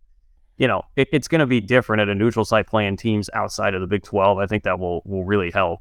[0.57, 3.75] You know, it, it's going to be different at a neutral site playing teams outside
[3.75, 4.39] of the Big 12.
[4.39, 5.81] I think that will will really help.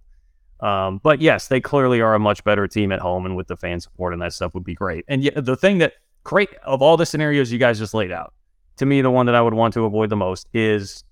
[0.59, 3.57] Um, but yes, they clearly are a much better team at home, and with the
[3.57, 5.05] fan support and that stuff would be great.
[5.07, 8.33] And yeah, the thing that great of all the scenarios you guys just laid out,
[8.77, 11.03] to me, the one that I would want to avoid the most is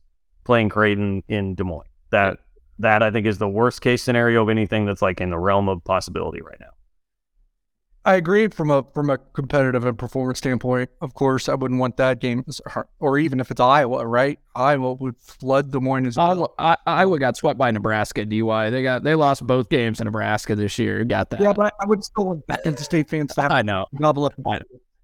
[0.43, 1.87] playing Creighton in Des Moines.
[2.11, 2.39] That
[2.79, 5.69] that I think is the worst case scenario of anything that's like in the realm
[5.69, 6.71] of possibility right now.
[8.03, 10.89] I agree from a from a competitive and performance standpoint.
[11.01, 12.43] Of course, I wouldn't want that game,
[12.99, 14.39] or even if it's Iowa, right?
[14.55, 16.55] Iowa would flood Des Moines as well.
[16.57, 18.25] Iowa, Iowa got swept by Nebraska.
[18.25, 21.03] DY they got they lost both games in Nebraska this year.
[21.03, 21.41] Got that?
[21.41, 23.51] Yeah, but I would still want Kansas State fans to have.
[23.51, 23.85] I know.
[23.95, 24.33] Gobble up.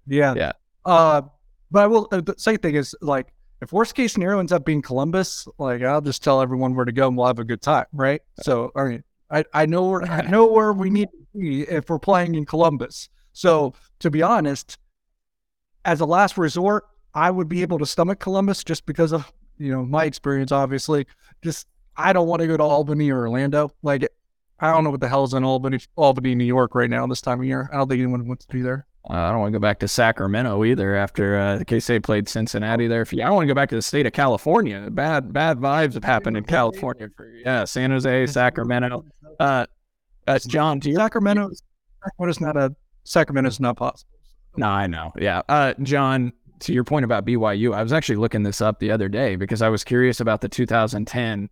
[0.08, 0.52] Yeah, yeah.
[0.84, 1.22] Uh,
[1.70, 2.08] but I will.
[2.12, 5.82] Uh, the second thing is like if worst case scenario ends up being Columbus, like
[5.82, 8.22] I'll just tell everyone where to go and we'll have a good time, right?
[8.42, 11.90] So, I mean, I, I know where I know where we need to be if
[11.90, 13.08] we're playing in Columbus.
[13.32, 14.78] So, to be honest,
[15.84, 19.72] as a last resort, I would be able to stomach Columbus just because of you
[19.72, 20.52] know my experience.
[20.52, 21.06] Obviously,
[21.42, 23.72] just I don't want to go to Albany or Orlando.
[23.82, 24.08] Like,
[24.60, 27.40] I don't know what the hell's in Albany, Albany, New York right now this time
[27.40, 27.68] of year.
[27.72, 28.86] I don't think anyone wants to be there.
[29.10, 32.28] Uh, I don't want to go back to Sacramento either after uh, K State played
[32.28, 33.06] Cincinnati there.
[33.10, 34.88] I don't want to go back to the state of California.
[34.90, 37.08] Bad bad vibes have happened in California.
[37.16, 39.04] For, yeah, San Jose, Sacramento.
[39.40, 39.66] Uh,
[40.26, 41.50] uh, John, to your Sacramento,
[42.04, 44.10] Sacramento's not a Sacramento's not possible.
[44.58, 45.12] No, I know.
[45.18, 46.32] Yeah, uh, John.
[46.62, 49.62] To your point about BYU, I was actually looking this up the other day because
[49.62, 51.48] I was curious about the 2010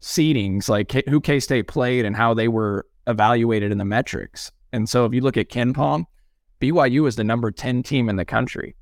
[0.00, 4.50] seedings, like who K State played and how they were evaluated in the metrics.
[4.72, 6.06] And so if you look at KenPom,
[6.60, 8.74] BYU was the number 10 team in the country.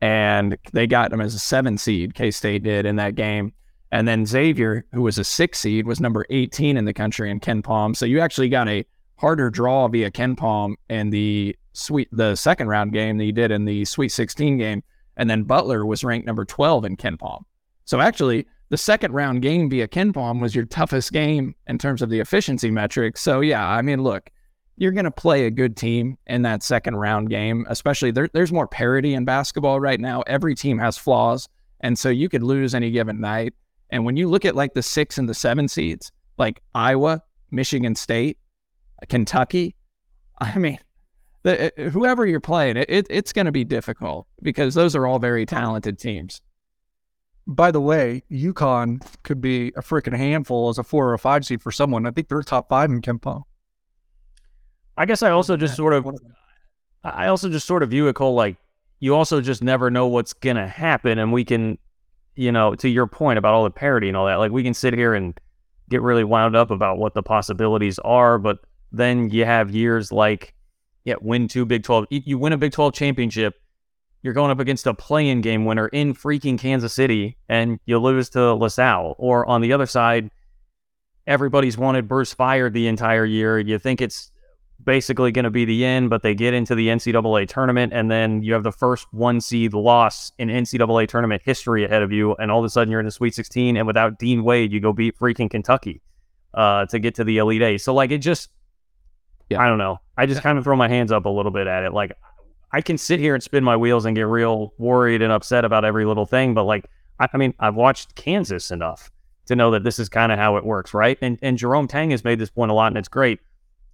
[0.00, 3.52] And they got them as a seven seed, K State did in that game.
[3.92, 7.40] And then Xavier, who was a six seed, was number 18 in the country in
[7.40, 7.96] KenPom.
[7.96, 8.84] So you actually got a
[9.16, 13.64] harder draw via KenPom in the sweet the second round game that you did in
[13.64, 14.82] the Sweet 16 game.
[15.16, 17.42] And then Butler was ranked number 12 in KenPom.
[17.84, 22.08] So actually, the second round game via KenPom was your toughest game in terms of
[22.08, 23.20] the efficiency metrics.
[23.20, 24.30] So yeah, I mean, look,
[24.76, 28.52] you're going to play a good team in that second round game, especially there, there's
[28.52, 30.22] more parity in basketball right now.
[30.26, 31.48] Every team has flaws.
[31.80, 33.54] And so you could lose any given night.
[33.90, 37.94] And when you look at like the six and the seven seeds, like Iowa, Michigan
[37.94, 38.38] State,
[39.08, 39.74] Kentucky,
[40.40, 40.78] I mean,
[41.42, 45.18] the, uh, whoever you're playing, it, it's going to be difficult because those are all
[45.18, 46.40] very talented teams.
[47.46, 51.44] By the way, UConn could be a freaking handful as a four or a five
[51.44, 52.06] seed for someone.
[52.06, 53.42] I think they're top five in KenPom.
[55.00, 56.06] I guess I also just sort of,
[57.02, 58.58] I also just sort of view it, Cole, like
[58.98, 61.18] you also just never know what's going to happen.
[61.18, 61.78] And we can,
[62.36, 64.74] you know, to your point about all the parity and all that, like we can
[64.74, 65.40] sit here and
[65.88, 68.36] get really wound up about what the possibilities are.
[68.36, 68.58] But
[68.92, 70.52] then you have years like,
[71.06, 72.04] yeah, win two Big 12.
[72.10, 73.54] You win a Big 12 championship.
[74.20, 78.28] You're going up against a play-in game winner in freaking Kansas City and you lose
[78.30, 79.14] to LaSalle.
[79.16, 80.30] Or on the other side,
[81.26, 83.58] everybody's wanted Bruce fired the entire year.
[83.58, 84.30] You think it's
[84.84, 88.42] basically going to be the end, but they get into the NCAA tournament, and then
[88.42, 92.50] you have the first one seed loss in NCAA tournament history ahead of you, and
[92.50, 94.92] all of a sudden you're in the Sweet 16, and without Dean Wade, you go
[94.92, 96.00] beat freaking Kentucky
[96.54, 97.78] uh, to get to the Elite Eight.
[97.78, 98.50] So like it just,
[99.48, 99.60] yeah.
[99.60, 99.98] I don't know.
[100.16, 101.92] I just kind of throw my hands up a little bit at it.
[101.92, 102.12] Like
[102.72, 105.84] I can sit here and spin my wheels and get real worried and upset about
[105.84, 106.86] every little thing, but like
[107.18, 109.10] I, I mean, I've watched Kansas enough
[109.46, 111.18] to know that this is kind of how it works, right?
[111.20, 113.40] And and Jerome Tang has made this point a lot, and it's great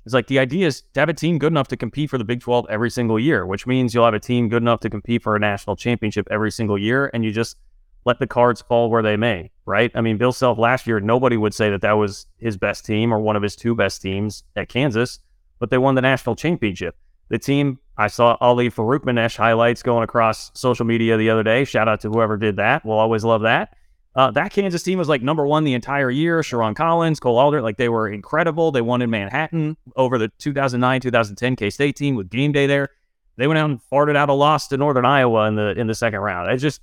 [0.07, 2.25] it's like the idea is to have a team good enough to compete for the
[2.25, 5.21] Big 12 every single year, which means you'll have a team good enough to compete
[5.21, 7.11] for a national championship every single year.
[7.13, 7.57] And you just
[8.05, 9.91] let the cards fall where they may, right?
[9.97, 13.13] I mean, Bill Self last year, nobody would say that that was his best team
[13.13, 15.19] or one of his two best teams at Kansas,
[15.59, 16.97] but they won the national championship.
[17.29, 21.65] The team, I saw Ali Farokhmanesh highlights going across social media the other day.
[21.65, 22.85] Shout out to whoever did that.
[22.85, 23.75] We'll always love that.
[24.17, 26.41] Uh, that Kansas team was like number one the entire year.
[26.41, 28.73] Sherron Collins, Cole Aldrich, like they were incredible.
[28.73, 32.89] They won in Manhattan over the 2009 2010 K State team with game day there.
[33.37, 35.95] They went out and farted out a loss to Northern Iowa in the in the
[35.95, 36.51] second round.
[36.51, 36.81] It's just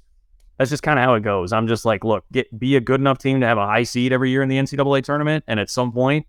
[0.60, 1.52] that's just kind of how it goes.
[1.52, 4.14] I'm just like, look, get be a good enough team to have a high seed
[4.14, 6.28] every year in the NCAA tournament, and at some point,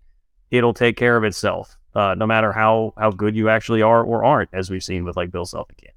[0.49, 1.77] it'll take care of itself.
[1.93, 5.15] Uh, no matter how how good you actually are or aren't, as we've seen with
[5.15, 5.94] like Bill Self in Kansas.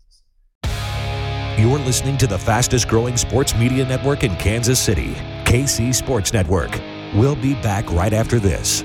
[1.59, 6.71] You're listening to the fastest growing sports media network in Kansas City, KC Sports Network.
[7.17, 8.85] We'll be back right after this.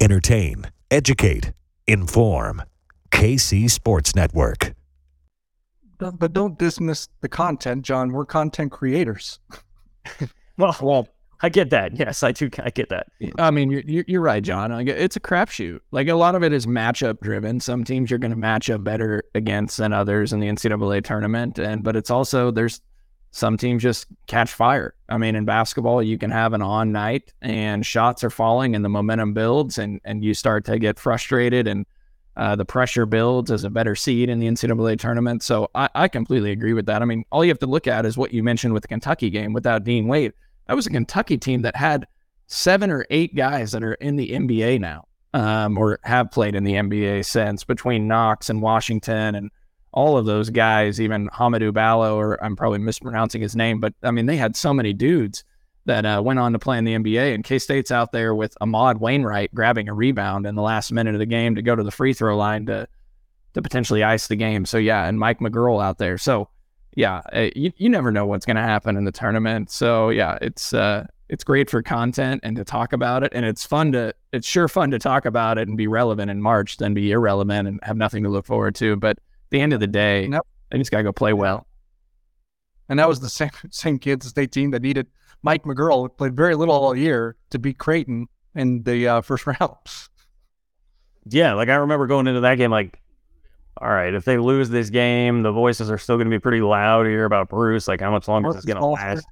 [0.00, 1.52] entertain, educate,
[1.86, 2.62] inform.
[3.10, 4.74] KC Sports Network.
[5.98, 8.12] But don't dismiss the content, John.
[8.12, 9.40] We're content creators.
[10.58, 11.08] well, well,
[11.40, 11.98] I get that.
[11.98, 12.50] Yes, I do.
[12.58, 13.06] I get that.
[13.38, 14.70] I mean, you're you're right, John.
[14.70, 15.80] Like, it's a crapshoot.
[15.90, 17.60] Like a lot of it is matchup driven.
[17.60, 21.58] Some teams you're going to match up better against than others in the NCAA tournament,
[21.58, 22.80] and but it's also there's
[23.36, 24.94] some teams just catch fire.
[25.10, 28.82] I mean, in basketball, you can have an on night and shots are falling and
[28.82, 31.84] the momentum builds and, and you start to get frustrated and
[32.38, 35.42] uh, the pressure builds as a better seed in the NCAA tournament.
[35.42, 37.02] So I, I completely agree with that.
[37.02, 39.28] I mean, all you have to look at is what you mentioned with the Kentucky
[39.28, 40.32] game without Dean Wade.
[40.66, 42.06] That was a Kentucky team that had
[42.46, 46.64] seven or eight guys that are in the NBA now um, or have played in
[46.64, 49.50] the NBA since between Knox and Washington and
[49.96, 54.10] all of those guys, even Hamidou Ballo, or I'm probably mispronouncing his name, but I
[54.10, 55.42] mean, they had so many dudes
[55.86, 57.34] that uh, went on to play in the NBA.
[57.34, 61.14] And K State's out there with Ahmad Wainwright grabbing a rebound in the last minute
[61.14, 62.86] of the game to go to the free throw line to
[63.54, 64.66] to potentially ice the game.
[64.66, 66.18] So yeah, and Mike McGuirl out there.
[66.18, 66.50] So
[66.94, 69.70] yeah, uh, you, you never know what's going to happen in the tournament.
[69.70, 73.64] So yeah, it's uh, it's great for content and to talk about it, and it's
[73.64, 76.92] fun to it's sure fun to talk about it and be relevant in March than
[76.92, 78.96] be irrelevant and have nothing to look forward to.
[78.96, 79.18] But
[79.50, 80.46] the end of the day, nope.
[80.70, 81.66] they just got to go play well.
[82.88, 85.06] And that was the same same Kansas State team that needed
[85.42, 89.76] Mike McGuirl, played very little all year to beat Creighton in the uh, first round.
[91.28, 93.00] Yeah, like I remember going into that game, like,
[93.80, 96.60] all right, if they lose this game, the voices are still going to be pretty
[96.60, 97.88] loud here about Bruce.
[97.88, 99.26] Like, how much longer is this going to last?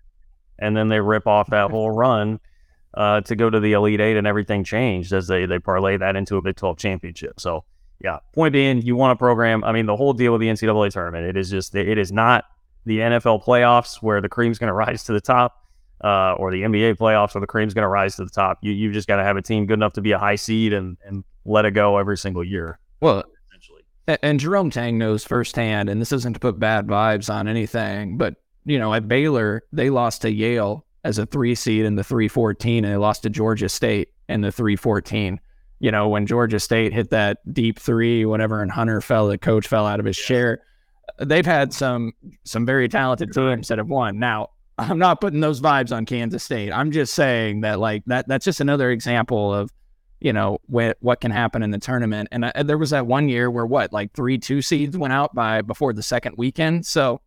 [0.58, 2.40] And then they rip off that whole run
[2.94, 6.16] uh, to go to the Elite Eight, and everything changed as they they parlay that
[6.16, 7.40] into a Big 12 championship.
[7.40, 7.64] So
[8.02, 8.18] yeah.
[8.34, 9.64] Point being, you want a program.
[9.64, 12.44] I mean, the whole deal with the NCAA tournament, it is just, it is not
[12.86, 15.64] the NFL playoffs where the cream's going to rise to the top,
[16.02, 18.58] uh, or the NBA playoffs where the cream's going to rise to the top.
[18.62, 20.72] You you just got to have a team good enough to be a high seed
[20.72, 22.78] and and let it go every single year.
[23.00, 23.82] Well, essentially.
[24.22, 28.36] And Jerome Tang knows firsthand, and this isn't to put bad vibes on anything, but
[28.66, 32.84] you know, at Baylor, they lost to Yale as a three seed in the 314,
[32.84, 35.38] and they lost to Georgia State in the 314
[35.80, 39.66] you know, when Georgia State hit that deep three, whatever, and Hunter fell, the coach
[39.66, 40.62] fell out of his chair.
[41.18, 42.12] They've had some
[42.44, 44.18] some very talented teams that have won.
[44.18, 46.72] Now, I'm not putting those vibes on Kansas State.
[46.72, 49.70] I'm just saying that like that that's just another example of
[50.20, 52.28] you know what what can happen in the tournament.
[52.32, 55.34] And I, there was that one year where what like three two seeds went out
[55.34, 56.86] by before the second weekend.
[56.86, 57.20] So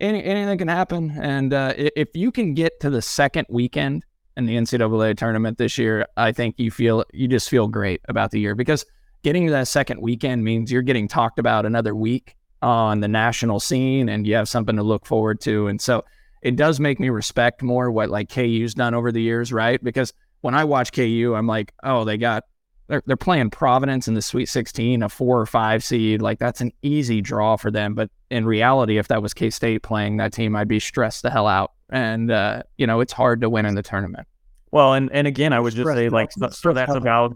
[0.00, 1.16] any, anything can happen.
[1.20, 4.04] And uh, if you can get to the second weekend
[4.36, 8.30] in the NCAA tournament this year, I think you feel you just feel great about
[8.30, 8.84] the year because
[9.22, 13.60] getting to that second weekend means you're getting talked about another week on the national
[13.60, 15.68] scene and you have something to look forward to.
[15.68, 16.04] And so
[16.42, 19.82] it does make me respect more what like KU's done over the years, right?
[19.82, 20.12] Because
[20.42, 22.44] when I watch KU, I'm like, oh, they got
[22.88, 26.22] they're they're playing Providence in the Sweet 16, a four or five seed.
[26.22, 27.94] Like that's an easy draw for them.
[27.94, 31.30] But in reality, if that was K State playing that team, I'd be stressed the
[31.30, 31.72] hell out.
[31.90, 34.26] And uh, you know, it's hard to win in the tournament.
[34.70, 37.34] Well, and and again, I would just say like so that's about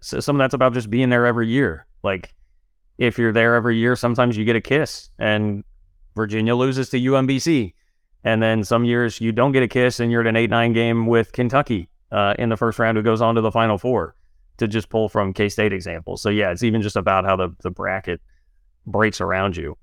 [0.00, 1.86] so some of that's about just being there every year.
[2.02, 2.34] Like
[2.98, 5.64] if you're there every year, sometimes you get a kiss, and
[6.14, 7.72] Virginia loses to UMBC,
[8.24, 10.72] and then some years you don't get a kiss, and you're at an eight nine
[10.72, 14.14] game with Kentucky uh, in the first round, who goes on to the Final Four
[14.58, 16.22] to just pull from K State examples.
[16.22, 18.20] So yeah, it's even just about how the the bracket
[18.86, 19.76] breaks around you.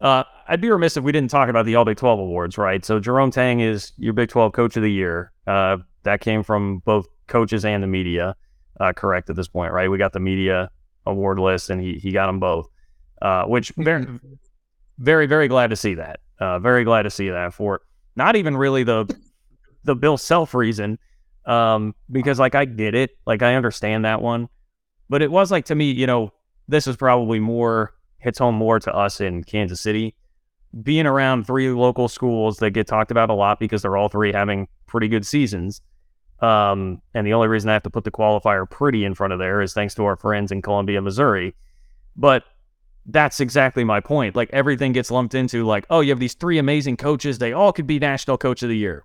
[0.00, 2.84] Uh, I'd be remiss if we didn't talk about the All Big 12 awards, right?
[2.84, 5.32] So Jerome Tang is your Big 12 Coach of the Year.
[5.46, 8.34] Uh, that came from both coaches and the media.
[8.78, 9.90] Uh, correct at this point, right?
[9.90, 10.70] We got the media
[11.04, 12.66] award list, and he he got them both.
[13.20, 14.06] Uh, which very
[14.98, 16.20] very very glad to see that.
[16.38, 17.82] Uh, very glad to see that for
[18.16, 19.14] not even really the
[19.84, 20.98] the Bill Self reason
[21.44, 24.48] um, because like I get it, like I understand that one,
[25.08, 26.32] but it was like to me, you know,
[26.68, 30.14] this is probably more hits home more to us in Kansas City,
[30.82, 34.32] being around three local schools that get talked about a lot because they're all three
[34.32, 35.80] having pretty good seasons.
[36.40, 39.38] Um, and the only reason I have to put the qualifier pretty in front of
[39.38, 41.54] there is thanks to our friends in Columbia, Missouri.
[42.16, 42.44] But
[43.06, 44.36] that's exactly my point.
[44.36, 47.38] Like everything gets lumped into like, oh, you have these three amazing coaches.
[47.38, 49.04] They all could be national coach of the year.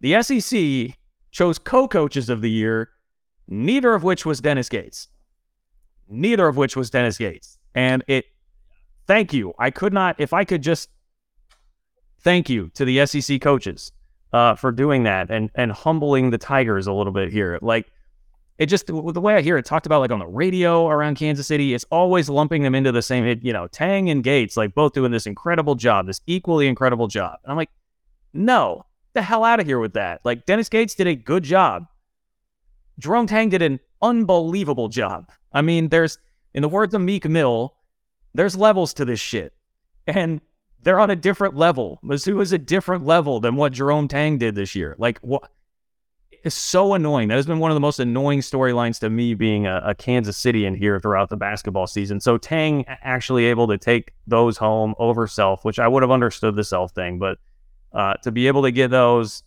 [0.00, 0.96] The SEC
[1.30, 2.90] chose co coaches of the year,
[3.48, 5.08] neither of which was Dennis Gates.
[6.08, 7.58] Neither of which was Dennis Gates.
[7.74, 8.26] And it,
[9.06, 9.54] thank you.
[9.58, 10.90] I could not, if I could just
[12.20, 13.92] thank you to the SEC coaches
[14.32, 17.58] uh, for doing that and, and humbling the Tigers a little bit here.
[17.60, 17.90] Like,
[18.58, 21.46] it just the way I hear it talked about like on the radio around Kansas
[21.46, 24.92] City, it's always lumping them into the same, you know, Tang and Gates, like both
[24.92, 27.38] doing this incredible job, this equally incredible job.
[27.42, 27.70] And I'm like,
[28.32, 30.20] no, the hell out of here with that.
[30.24, 31.86] Like Dennis Gates did a good job.
[32.98, 35.30] Jerome Tang did an unbelievable job.
[35.52, 36.18] I mean, there's,
[36.54, 37.74] in the words of Meek Mill,
[38.34, 39.52] there's levels to this shit.
[40.06, 40.40] And
[40.82, 42.00] they're on a different level.
[42.02, 44.96] Mizzou is a different level than what Jerome Tang did this year.
[44.98, 45.50] Like, what?
[46.44, 47.28] It's so annoying.
[47.28, 50.36] That has been one of the most annoying storylines to me being a, a Kansas
[50.36, 52.18] City in here throughout the basketball season.
[52.18, 56.56] So Tang actually able to take those home over Self, which I would have understood
[56.56, 57.38] the Self thing, but
[57.92, 59.44] uh, to be able to get those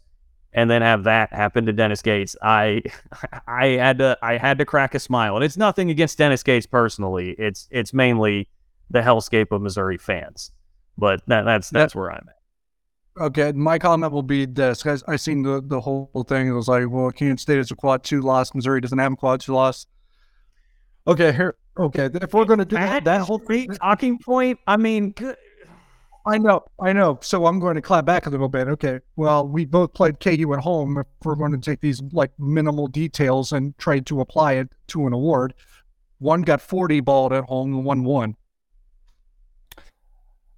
[0.55, 2.81] and then have that happen to Dennis Gates, I
[3.47, 5.35] I had to I had to crack a smile.
[5.35, 7.35] And it's nothing against Dennis Gates personally.
[7.37, 8.49] It's it's mainly
[8.89, 10.51] the hellscape of Missouri fans.
[10.97, 13.21] But that, that's that's where I'm at.
[13.21, 14.81] Okay, my comment will be this.
[14.81, 16.47] Guys, I seen the, the whole thing.
[16.47, 18.53] It was like, well, Kansas State is a quad two loss.
[18.53, 19.87] Missouri doesn't have a quad two loss.
[21.07, 21.55] Okay, here.
[21.77, 23.39] Okay, if we're gonna do that, that whole
[23.81, 25.35] talking point, I mean, good,
[26.27, 27.19] I know, I know.
[27.21, 28.67] So I'm going to clap back a little bit.
[28.67, 28.99] Okay.
[29.15, 30.97] Well, we both played KU at home.
[30.97, 35.05] If we're going to take these like minimal details and try to apply it to
[35.05, 35.53] an award,
[36.17, 38.35] one got 40 balled at home and one won.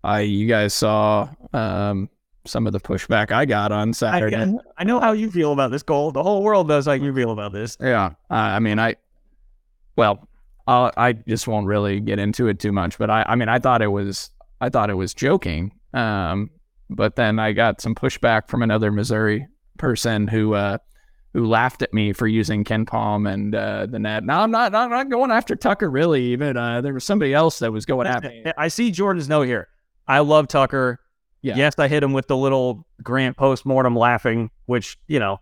[0.03, 2.09] I, you guys saw um,
[2.45, 4.37] some of the pushback I got on Saturday.
[4.37, 6.11] I, I, know how you feel about this goal.
[6.11, 7.75] The whole world knows how you feel about this.
[7.81, 8.11] Yeah.
[8.29, 8.95] Uh, I mean, I,
[9.97, 10.29] well,
[10.65, 13.59] I'll, I just won't really get into it too much, but I, I mean, I
[13.59, 14.29] thought it was
[14.61, 15.71] I thought it was joking.
[15.93, 16.49] Um,
[16.89, 19.47] but then I got some pushback from another Missouri
[19.77, 20.77] person who uh,
[21.33, 24.23] who laughed at me for using KenPom and uh, the net.
[24.23, 26.23] Now I'm not I'm not going after Tucker really.
[26.25, 28.29] Even uh, there was somebody else that was going after.
[28.29, 28.51] Me.
[28.57, 29.67] I see Jordan's note here.
[30.07, 30.99] I love Tucker.
[31.41, 31.55] Yeah.
[31.55, 35.39] Yes, I hit him with the little Grant post mortem laughing, which you know,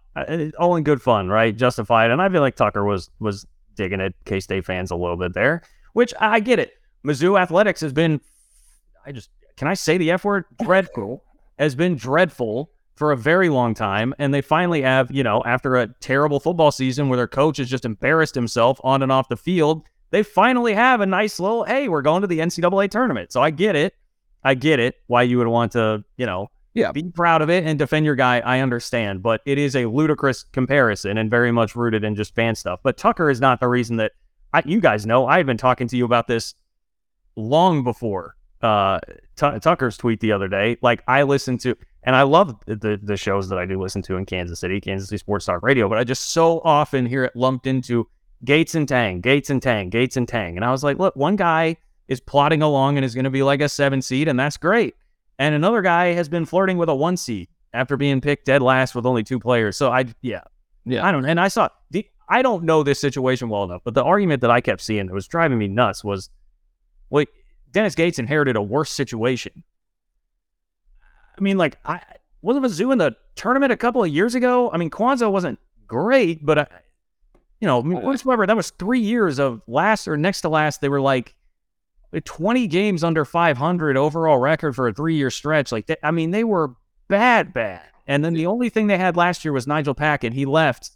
[0.59, 1.55] all in good fun, right?
[1.55, 2.11] Justified.
[2.11, 3.45] And I feel like Tucker was was
[3.75, 5.61] digging at K State fans a little bit there,
[5.93, 6.73] which I get it.
[7.05, 8.19] Mizzou athletics has been
[9.05, 10.45] I just can I say the F word?
[10.61, 11.23] Dreadful
[11.59, 14.13] has been dreadful for a very long time.
[14.19, 17.69] And they finally have, you know, after a terrible football season where their coach has
[17.69, 21.89] just embarrassed himself on and off the field, they finally have a nice little, hey,
[21.89, 23.31] we're going to the NCAA tournament.
[23.31, 23.93] So I get it.
[24.43, 26.91] I get it why you would want to, you know, yeah.
[26.91, 28.39] be proud of it and defend your guy.
[28.39, 29.23] I understand.
[29.23, 32.79] But it is a ludicrous comparison and very much rooted in just fan stuff.
[32.83, 34.13] But Tucker is not the reason that
[34.53, 35.25] I, you guys know.
[35.27, 36.53] I've been talking to you about this
[37.35, 38.35] long before
[38.65, 38.99] uh,
[39.35, 40.77] T- Tucker's tweet the other day.
[40.81, 44.17] Like I listen to, and I love the the shows that I do listen to
[44.17, 47.35] in Kansas City, Kansas City Sports Talk Radio, but I just so often hear it
[47.35, 48.07] lumped into
[48.43, 51.35] Gates and Tang, Gates and Tang, Gates and Tang, and I was like, look, one
[51.35, 54.57] guy is plodding along and is going to be like a seven seed, and that's
[54.57, 54.95] great,
[55.37, 58.95] and another guy has been flirting with a one seed after being picked dead last
[58.95, 59.77] with only two players.
[59.77, 60.41] So I, yeah,
[60.85, 61.69] yeah, I don't, and I saw.
[61.91, 65.05] The, I don't know this situation well enough, but the argument that I kept seeing
[65.05, 66.31] that was driving me nuts was,
[67.11, 67.25] well,
[67.75, 69.61] Dennis Gates inherited a worse situation.
[71.37, 71.99] I mean, like, I
[72.41, 74.71] wasn't Mizzou in the tournament a couple of years ago.
[74.71, 76.67] I mean, Cuonzo wasn't great, but I,
[77.59, 78.47] you know, whatsoever.
[78.47, 80.79] That was three years of last or next to last.
[80.79, 81.35] They were like
[82.23, 85.73] 20 games under 500 overall record for a three year stretch.
[85.73, 86.75] Like, they, I mean, they were
[87.09, 87.83] bad, bad.
[88.07, 90.33] And then the only thing they had last year was Nijel Packard.
[90.33, 90.91] He left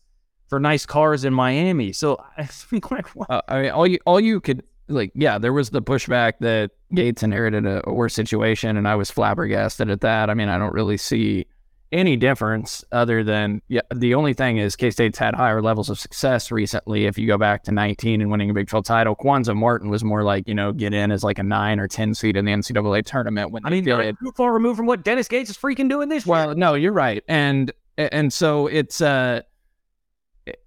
[0.47, 1.91] for nice cars in Miami.
[1.91, 5.53] So I think like, uh, I mean, all you all you could like, yeah, there
[5.53, 10.01] was the pushback that Gates inherited a, a worse situation, and I was flabbergasted at
[10.01, 10.29] that.
[10.29, 11.45] I mean, I don't really see
[11.91, 15.99] any difference other than yeah, the only thing is K State's had higher levels of
[15.99, 17.05] success recently.
[17.05, 20.03] If you go back to 19 and winning a Big 12 title, Cuonzo Martin was
[20.03, 22.51] more like, you know, get in as like a nine or 10 seed in the
[22.51, 23.51] NCAA tournament.
[23.51, 26.25] When I mean, they're too far removed from what Dennis Gates is freaking doing this
[26.25, 26.55] well, year.
[26.55, 27.23] no, you're right.
[27.27, 29.41] And, and so it's, uh,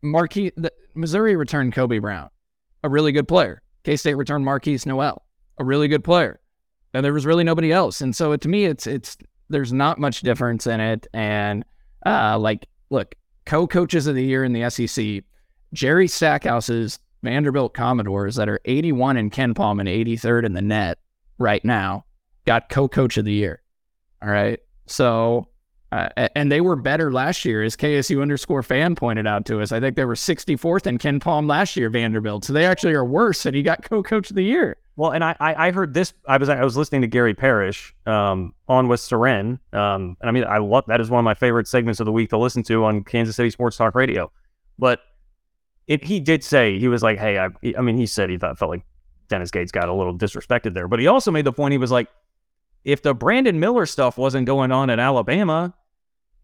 [0.04, 2.30] Markquis, the, Missouri returned Kobe Brown,
[2.82, 3.61] a really good player.
[3.84, 5.22] K State returned Markquis Nowell,
[5.58, 6.40] a really good player.
[6.94, 8.00] And there was really nobody else.
[8.00, 9.16] And so to me, it's, it's,
[9.48, 11.06] there's not much difference in it.
[11.14, 11.64] And
[12.04, 13.14] uh, like, look,
[13.46, 15.24] co-coaches of the year in the SEC,
[15.72, 20.98] Jerry Stackhouse's Vanderbilt Commodores that are 81 in Palm and 83rd in the net
[21.38, 22.04] right now
[22.44, 23.62] got co-coach of the year.
[24.22, 25.48] All right, so
[25.92, 29.72] uh, and they were better last year, as KSU underscore fan pointed out to us.
[29.72, 32.46] I think they were 64th in Ken Palm last year, Vanderbilt.
[32.46, 34.78] So they actually are worse, and he got co-coach of the year.
[34.96, 36.14] Well, and I, I heard this.
[36.26, 40.30] I was I was listening to Gary Parrish um, on with Soren, um, and I
[40.30, 42.62] mean I love that is one of my favorite segments of the week to listen
[42.64, 44.30] to on Kansas City Sports Talk Radio.
[44.78, 45.00] But
[45.86, 48.58] it he did say he was like, hey, I, I mean he said he thought
[48.58, 48.82] felt like
[49.28, 51.90] Dennis Gates got a little disrespected there, but he also made the point he was
[51.90, 52.08] like,
[52.84, 55.72] if the Brandon Miller stuff wasn't going on in Alabama,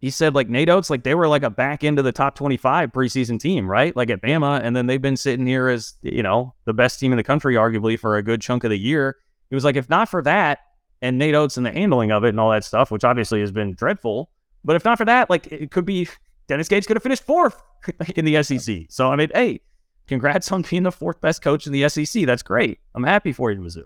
[0.01, 2.93] he said like Nate Oats, like they were like a back into the top 25
[2.93, 3.95] preseason team, right?
[3.97, 4.61] Like at Bama.
[4.63, 7.57] And then they've been sitting here as, you know, the best team in the country,
[7.57, 9.17] arguably for a good chunk of the year.
[9.51, 10.61] He was like, if not for that
[11.03, 13.51] and Nate Oats and the handling of it and all that stuff, which obviously has
[13.51, 14.31] been dreadful,
[14.65, 16.09] but if not for that, like it could be
[16.47, 17.61] Dennis Gates could have finished fourth
[18.17, 18.87] in the SEC.
[18.89, 19.61] So, I mean, hey,
[20.07, 22.25] congrats on being the fourth best coach in the SEC.
[22.25, 22.79] That's great.
[22.95, 23.85] I'm happy for you, Mizzou.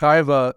[0.00, 0.54] I have a,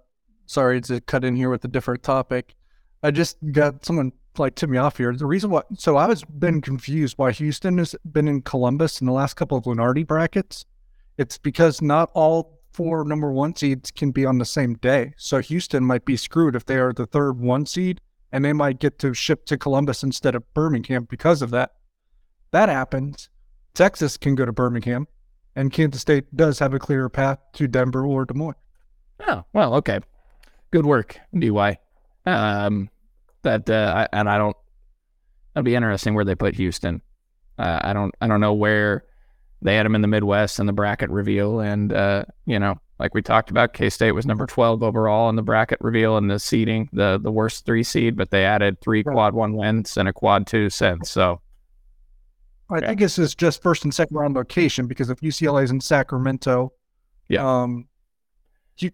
[0.47, 2.55] sorry to cut in here with a different topic.
[3.03, 5.13] I just got someone like tip me off here.
[5.13, 9.07] The reason why, so I was been confused why Houston has been in Columbus in
[9.07, 10.65] the last couple of Lunardi brackets.
[11.17, 15.13] It's because not all four number one seeds can be on the same day.
[15.17, 18.79] So Houston might be screwed if they are the third one seed, and they might
[18.79, 21.73] get to ship to Columbus instead of Birmingham because of that.
[22.51, 23.29] That happens.
[23.73, 25.07] Texas can go to Birmingham,
[25.55, 28.55] and Kansas State does have a clearer path to Denver or Des Moines.
[29.27, 29.99] Oh well, okay.
[30.71, 31.79] Good work, DY.
[32.27, 32.89] Um,
[33.43, 34.55] that uh, I, and I don't.
[35.53, 37.01] That'd be interesting where they put Houston.
[37.57, 38.13] Uh, I don't.
[38.21, 39.05] I don't know where
[39.61, 43.13] they had them in the Midwest and the bracket reveal, and uh, you know, like
[43.13, 46.39] we talked about, K State was number twelve overall in the bracket reveal and the
[46.39, 50.13] seeding, the the worst three seed, but they added three quad one wins and a
[50.13, 51.09] quad two since.
[51.09, 51.41] So
[52.69, 55.79] I think this is just first and second round location because if UCLA is in
[55.79, 56.73] Sacramento,
[57.29, 57.87] yeah, um,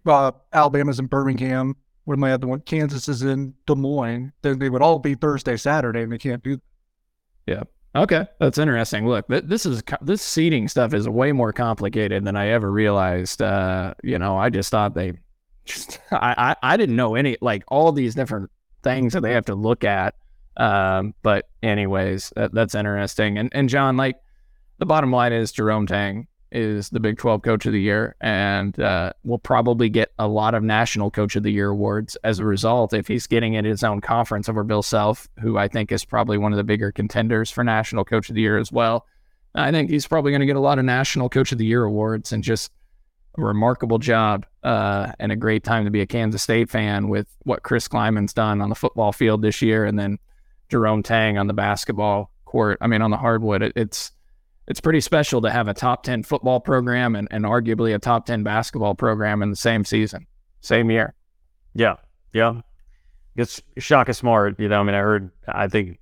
[0.06, 4.68] uh, Alabama's in Birmingham, when my other one, Kansas is in Des Moines, then they
[4.68, 6.60] would all be Thursday, Saturday, and they can't do.
[7.46, 7.62] Yeah.
[7.96, 9.06] Okay, that's interesting.
[9.06, 13.40] Look, this is this seating stuff is way more complicated than I ever realized.
[13.40, 15.12] Uh, you know, I just thought they,
[15.64, 18.50] just, I, I, I didn't know any like all these different
[18.82, 20.16] things that they have to look at.
[20.56, 23.38] Um, but anyways, that, that's interesting.
[23.38, 24.16] And and John, like,
[24.78, 28.78] the bottom line is Jerome Tang is the Big 12 Coach of the Year, and
[28.80, 32.44] uh, will probably get a lot of National Coach of the Year awards as a
[32.44, 36.04] result if he's getting it his own conference over Bill Self, who I think is
[36.04, 39.04] probably one of the bigger contenders for National Coach of the Year as well.
[39.54, 41.84] I think he's probably going to get a lot of National Coach of the Year
[41.84, 42.72] awards and just
[43.36, 47.26] a remarkable job uh, and a great time to be a Kansas State fan with
[47.42, 50.18] what Chris Klieman's done on the football field this year, and then
[50.68, 52.78] Jerome Tang on the basketball court.
[52.80, 54.12] I mean, on the hardwood, it, it's
[54.66, 58.26] it's pretty special to have a top 10 football program and, and arguably a top
[58.26, 60.26] 10 basketball program in the same season,
[60.60, 61.14] same year.
[61.74, 61.96] Yeah.
[62.32, 62.60] Yeah.
[63.36, 64.58] It's Shaka Smart.
[64.58, 65.98] You know, I mean, I heard, I think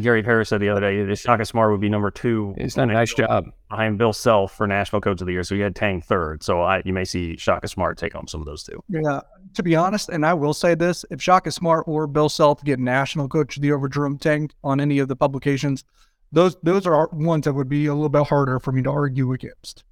[0.00, 2.54] Gary Parrish said the other day that Shaka Smart would be number two.
[2.56, 5.42] He's done a nice job behind Bill Self for National Coach of the Year.
[5.42, 6.42] So he had Tang third.
[6.44, 8.82] So I, you may see Shaka Smart take home some of those two.
[8.88, 9.20] Yeah.
[9.54, 12.78] To be honest, and I will say this if Shaka Smart or Bill Self get
[12.78, 15.84] National Coach of the Year over Jerome Tang on any of the publications,
[16.32, 19.32] those those are ones that would be a little bit harder for me to argue
[19.32, 19.84] against.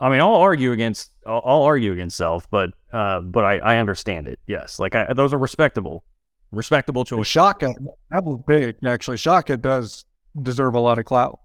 [0.00, 3.76] I mean, I'll argue against I'll, I'll argue against self, but uh, but I, I
[3.78, 4.40] understand it.
[4.46, 6.04] Yes, like I, those are respectable,
[6.50, 7.28] respectable choices.
[7.28, 7.74] Shaka,
[8.10, 9.16] that was big actually.
[9.16, 10.04] Shaka does
[10.40, 11.38] deserve a lot of clout.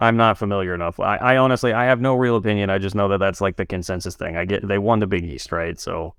[0.00, 1.00] I'm not familiar enough.
[1.00, 2.70] I, I honestly I have no real opinion.
[2.70, 4.36] I just know that that's like the consensus thing.
[4.36, 5.80] I get they won the Big East, right?
[5.80, 6.14] So,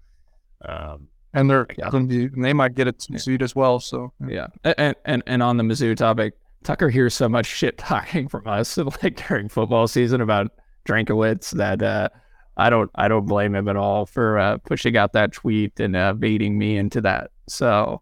[0.68, 3.80] um, and they're going to be, and they might get a seed as well.
[3.80, 8.28] So yeah, and and and on the Mizzou topic, Tucker hears so much shit talking
[8.28, 10.52] from us like during football season about
[10.88, 12.10] Drinkwitz that uh,
[12.58, 15.96] I don't I don't blame him at all for uh, pushing out that tweet and
[15.96, 17.32] uh, baiting me into that.
[17.48, 18.02] So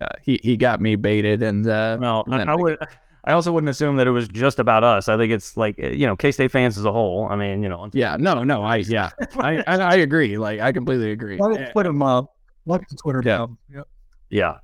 [0.00, 2.78] uh, he he got me baited, and uh, well, and I, I would.
[3.24, 5.08] I also wouldn't assume that it was just about us.
[5.08, 7.28] I think it's like you know K State fans as a whole.
[7.28, 7.90] I mean, you know.
[7.92, 10.38] Yeah, no, no, I yeah, I, I, I agree.
[10.38, 11.36] Like I completely agree.
[11.72, 12.28] Twitter mob,
[12.68, 13.46] like the Twitter yeah.
[13.74, 13.88] Yep.
[14.30, 14.58] Yeah.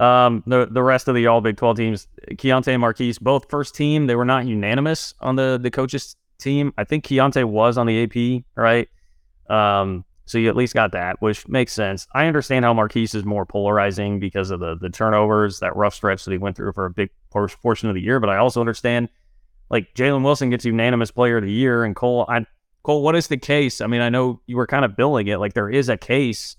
[0.00, 3.74] Um, the the rest of the All Big Twelve teams, Keyontae and Markquis, both first
[3.74, 4.06] team.
[4.06, 6.72] They were not unanimous on the the coaches team.
[6.78, 8.88] I think Keyontae was on the AP, right?
[9.50, 12.06] Um, so you at least got that, which makes sense.
[12.12, 16.24] I understand how Markquis is more polarizing because of the the turnovers, that rough stretch
[16.24, 18.20] that he went through for a big portion of the year.
[18.20, 19.08] But I also understand,
[19.70, 22.24] like Jalen Wilson gets unanimous Player of the Year, and Cole.
[22.28, 22.46] I,
[22.84, 23.80] Cole, what is the case?
[23.80, 26.56] I mean, I know you were kind of billing it like there is a case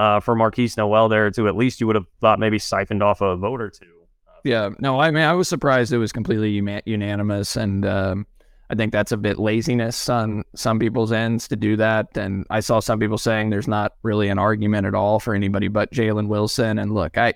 [0.00, 3.20] uh, for Markquis Nowell there to at least you would have thought maybe siphoned off
[3.20, 3.84] a vote or two.
[4.44, 6.50] Yeah, no, I mean, I was surprised it was completely
[6.86, 8.26] unanimous, and um,
[8.70, 12.16] I think that's a bit laziness on some people's ends to do that.
[12.16, 15.68] And I saw some people saying there's not really an argument at all for anybody
[15.68, 16.78] but Jalen Wilson.
[16.78, 17.34] And look, I,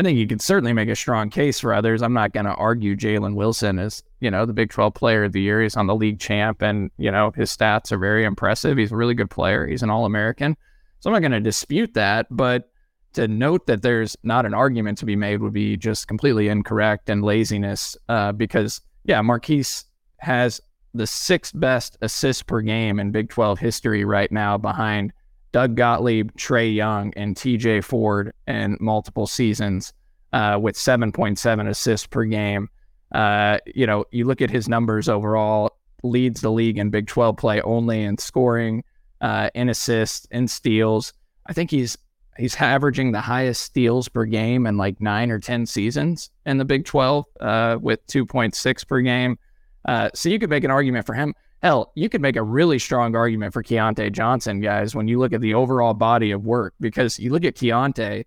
[0.00, 2.00] I think you can certainly make a strong case for others.
[2.00, 5.32] I'm not going to argue Jalen Wilson is, you know, the Big 12 player of
[5.32, 5.60] the year.
[5.60, 8.78] He's on the league champ, and you know his stats are very impressive.
[8.78, 9.66] He's a really good player.
[9.66, 10.56] He's an All American.
[11.00, 12.70] So I'm not going to dispute that, but
[13.14, 17.08] to note that there's not an argument to be made would be just completely incorrect
[17.08, 17.96] and laziness.
[18.08, 19.84] Uh, because yeah, Markquis
[20.18, 20.60] has
[20.94, 25.12] the sixth best assist per game in Big 12 history right now, behind
[25.52, 29.92] Doug Gottlieb, Trae Young, and TJ Ford in multiple seasons
[30.32, 32.68] uh, with 7.7 assists per game.
[33.12, 37.36] Uh, you know, you look at his numbers overall, leads the league in Big 12
[37.36, 38.84] play only in scoring,
[39.20, 41.12] uh, in assists, and steals.
[41.46, 41.96] I think he's
[42.38, 46.64] he's averaging the highest steals per game in like nine or 10 seasons in the
[46.64, 49.38] Big 12 uh, with 2.6 per game.
[49.84, 51.34] Uh, so you could make an argument for him.
[51.62, 55.32] Hell, you could make a really strong argument for Keyontae Johnson, guys, when you look
[55.32, 58.24] at the overall body of work, because you look at Keyontae,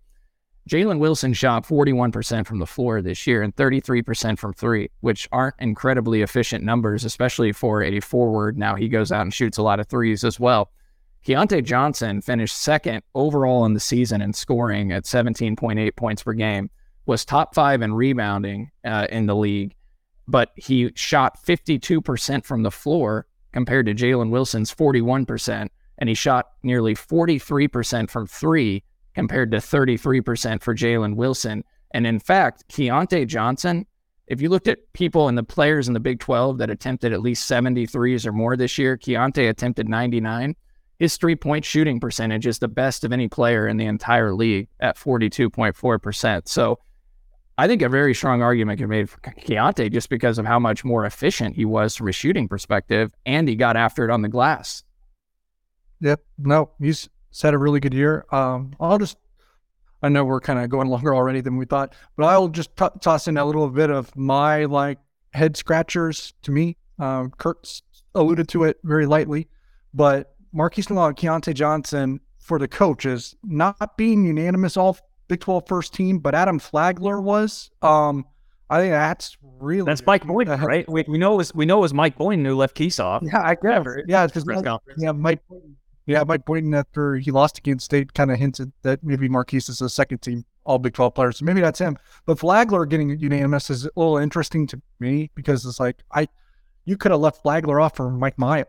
[0.70, 5.56] Jalen Wilson shot 41% from the floor this year and 33% from three, which aren't
[5.60, 8.58] incredibly efficient numbers, especially for a forward.
[8.58, 10.70] Now he goes out and shoots a lot of threes as well.
[11.26, 16.70] Keyontae Johnson finished second overall in the season in scoring at 17.8 points per game,
[17.06, 19.76] was top five in rebounding uh, in the league,
[20.28, 25.68] but he shot 52% from the floor compared to Jalen Wilson's 41%,
[25.98, 31.64] and he shot nearly 43% from three compared to 33% for Jalen Wilson.
[31.94, 33.86] And in fact, Keyontae Johnson,
[34.28, 37.22] if you looked at people and the players in the Big 12 that attempted at
[37.22, 40.56] least 73s or more this year, Keyontae attempted 99.
[41.02, 44.68] His three point shooting percentage is the best of any player in the entire league
[44.80, 46.48] at 42.4%.
[46.48, 46.78] So
[47.58, 50.60] I think a very strong argument can be made for Keyontae just because of how
[50.60, 54.22] much more efficient he was from a shooting perspective, and he got after it on
[54.22, 54.84] the glass.
[56.02, 56.22] Yep.
[56.38, 57.10] No, he's
[57.42, 58.28] had a really good year.
[58.32, 59.18] Um, I'll just,
[60.04, 62.86] I know we're kind of going longer already than we thought, but I'll just t-
[63.02, 65.00] toss in a little bit of my like
[65.34, 66.78] head scratchers to me.
[67.00, 67.82] Um, Kurt's
[68.14, 69.48] alluded to it very lightly,
[69.96, 74.98] but Markquis Nowell and Keyontae Johnson for the coaches not being unanimous all
[75.28, 77.72] Big 12 first team, but Adam Flagler was.
[77.82, 78.26] Um,
[78.70, 80.90] I think that's really that's Mike Boynton, uh, right?
[80.90, 83.22] We, we know it was we know it was Mike Boynton who left Keesoff.
[83.26, 83.86] Yeah, I guess.
[84.08, 84.48] Yeah, it's just
[84.98, 85.42] yeah, Mike.
[86.06, 89.82] Yeah, Mike Boynton after he lost against State kind of hinted that maybe Markquis is
[89.82, 91.98] a second team All Big 12 player, so maybe that's him.
[92.26, 96.28] But Flagler getting unanimous is a little interesting to me because it's like I
[96.86, 98.68] you could have left Flagler off for Mike Miles.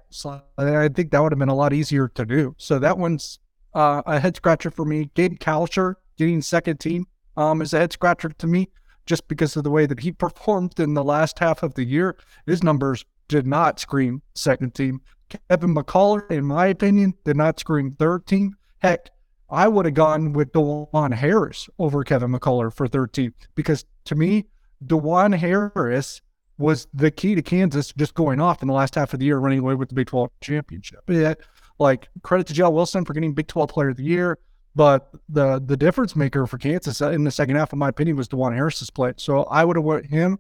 [0.58, 2.54] I think that would have been a lot easier to do.
[2.58, 3.38] So that one's
[3.74, 5.10] uh, a head scratcher for me.
[5.14, 7.06] Gabe Kalscheur getting second team
[7.36, 8.68] um, is a head scratcher to me
[9.06, 12.16] just because of the way that he performed in the last half of the year.
[12.46, 15.00] His numbers did not scream second team.
[15.48, 18.56] Kevin McCullar, in my opinion, did not scream third team.
[18.80, 19.10] Heck,
[19.48, 24.14] I would have gone with Dajuan Harris over Kevin McCullar for third team because to
[24.14, 24.46] me,
[24.84, 26.20] Dajuan Harris
[26.62, 29.38] was the key to Kansas just going off in the last half of the year,
[29.38, 31.00] running away with the Big 12 championship.
[31.08, 31.34] Yeah,
[31.78, 34.38] like credit to Jell Wilson for getting Big 12 Player of the Year.
[34.74, 38.28] But the the difference maker for Kansas in the second half, in my opinion, was
[38.28, 39.12] Dajuan Harris's play.
[39.18, 40.38] So I would have went him.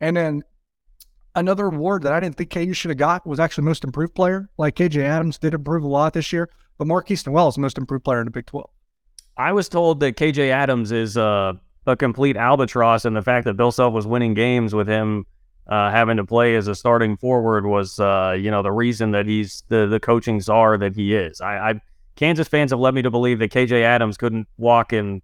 [0.00, 0.42] And then
[1.34, 4.48] another award that I didn't think KU should have got was actually most improved player.
[4.56, 6.48] Like KJ Adams did improve a lot this year,
[6.78, 8.68] but Markquis Nowell is the most improved player in the Big 12.
[9.36, 11.52] I was told that KJ Adams is uh,
[11.86, 15.26] a complete albatross, and the fact that Bill Self was winning games with him
[15.68, 19.26] uh, having to play as a starting forward was, uh, you know, the reason that
[19.26, 21.40] he's the the coaching czar that he is.
[21.40, 21.80] I, I
[22.14, 25.22] Kansas fans have led me to believe that KJ Adams couldn't walk and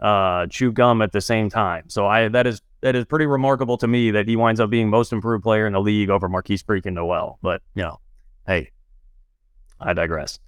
[0.00, 1.88] uh, chew gum at the same time.
[1.88, 4.88] So I that is that is pretty remarkable to me that he winds up being
[4.88, 7.38] most improved player in the league over Markquis freaking Nowell.
[7.42, 7.98] But you know,
[8.46, 8.70] hey,
[9.80, 10.38] I digress.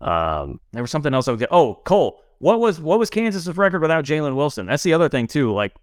[0.00, 1.42] Um, there was something else I was.
[1.50, 4.66] Oh, Cole, what was what was Kansas's record without Jalen Wilson?
[4.66, 5.52] That's the other thing too.
[5.52, 5.74] Like,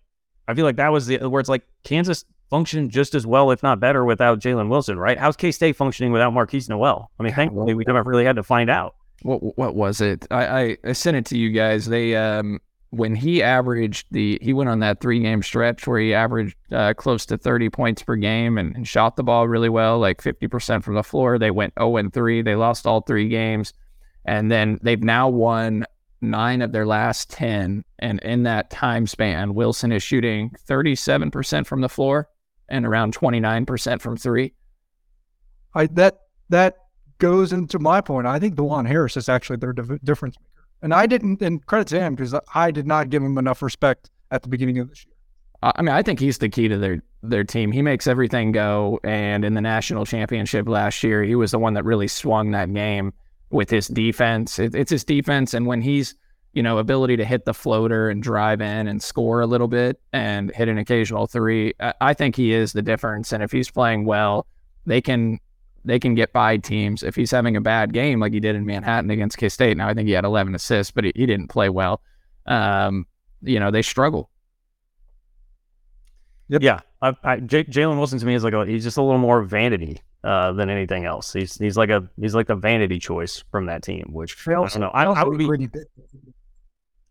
[0.48, 3.64] I feel like that was the where it's like Kansas functioned just as well, if
[3.64, 5.00] not better, without Jalen Wilson.
[5.00, 5.18] Right?
[5.18, 7.10] How's K State functioning without Markquis Nowell?
[7.20, 8.96] I mean, thankfully we never really had to find out.
[9.24, 10.28] What what was it?
[10.30, 11.88] I, I, I sent it to you guys.
[11.88, 12.60] They um
[12.92, 16.94] when he averaged the he went on that three game stretch where he averaged uh,
[16.94, 20.84] close to 30 points per game and, and, shot the ball really well like 50%
[20.84, 23.74] from the floor they went 0 and 3 they lost all three games
[24.26, 25.86] and then they've now won
[26.20, 31.80] nine of their last 10 and in that time span wilson is shooting 37% from
[31.80, 32.28] the floor
[32.72, 34.54] and around 29% from three
[35.76, 36.76] i that that
[37.20, 40.52] goes into my point i think Dajuan harris is actually their difference maker,
[40.82, 44.10] and I didn't, and credit to him because I did not give him enough respect
[44.32, 45.14] at the beginning of this year.
[45.64, 47.72] I mean, I think he's the key to their their team.
[47.72, 49.00] He makes everything go.
[49.04, 52.74] And in the national championship last year, he was the one that really swung that
[52.74, 53.14] game
[53.52, 54.58] with his defense.
[54.58, 56.16] It, it's his defense, and when he's
[56.54, 60.00] you know ability to hit the floater and drive in and score a little bit
[60.14, 63.32] and hit an occasional three, I, I think he is the difference.
[63.32, 64.46] And if he's playing well,
[64.86, 65.40] they can
[65.84, 67.04] they can get by teams.
[67.04, 69.88] If he's having a bad game like he did in Manhattan against K State, now
[69.88, 72.02] I think he had 11 assists, but he, he didn't play well.
[72.46, 73.08] Um,
[73.42, 74.30] you know, they struggle.
[76.50, 76.62] Yep.
[76.62, 79.18] Yeah, I, I, J- Jalen Wilson to me is like a, he's just a little
[79.18, 81.32] more vanity uh, than anything else.
[81.32, 84.36] He's he's like a he's like the vanity choice from that team, which
[84.76, 84.90] I, don't know.
[84.90, 85.70] I, I would be.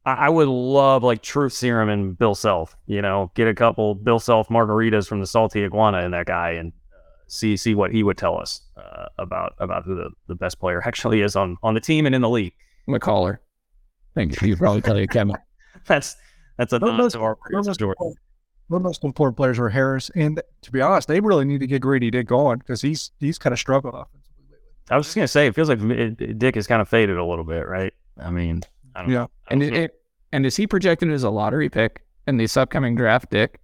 [0.06, 2.74] I would love like Truth Serum and Bill Self.
[2.86, 6.52] You know, get a couple Bill Self margaritas from the Salty Iguana in that guy,
[6.52, 6.72] and
[7.26, 10.82] see see what he would tell us uh, about about who the, the best player
[10.86, 12.54] actually is on on the team and in the league.
[12.88, 13.38] McCullar.
[14.14, 14.48] Thank you.
[14.48, 15.36] You probably tell you Kevin.
[15.86, 16.16] that's
[16.56, 17.16] that's a the most,
[18.70, 21.82] the most important players were Harris, and to be honest, they really need to get
[21.82, 24.58] Grady Dick going because he's he's kind of struggled offensively lately.
[24.90, 27.44] I was just gonna say, it feels like Dick has kind of faded a little
[27.44, 27.92] bit, right?
[28.18, 28.62] I mean,
[28.94, 29.94] I yeah, and it, it,
[30.32, 33.60] and is he projected as a lottery pick in this upcoming draft, Dick?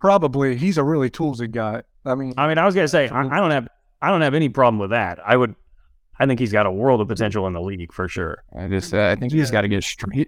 [0.00, 0.56] Probably.
[0.56, 1.82] He's a really toolsy guy.
[2.04, 3.68] I mean, I mean, I was gonna say I, I, don't have
[4.00, 5.18] I don't have any problem with that.
[5.24, 5.54] I would,
[6.18, 8.42] I think he's got a world of potential in the league for sure.
[8.58, 10.26] I just uh, I think he's got to get str- he,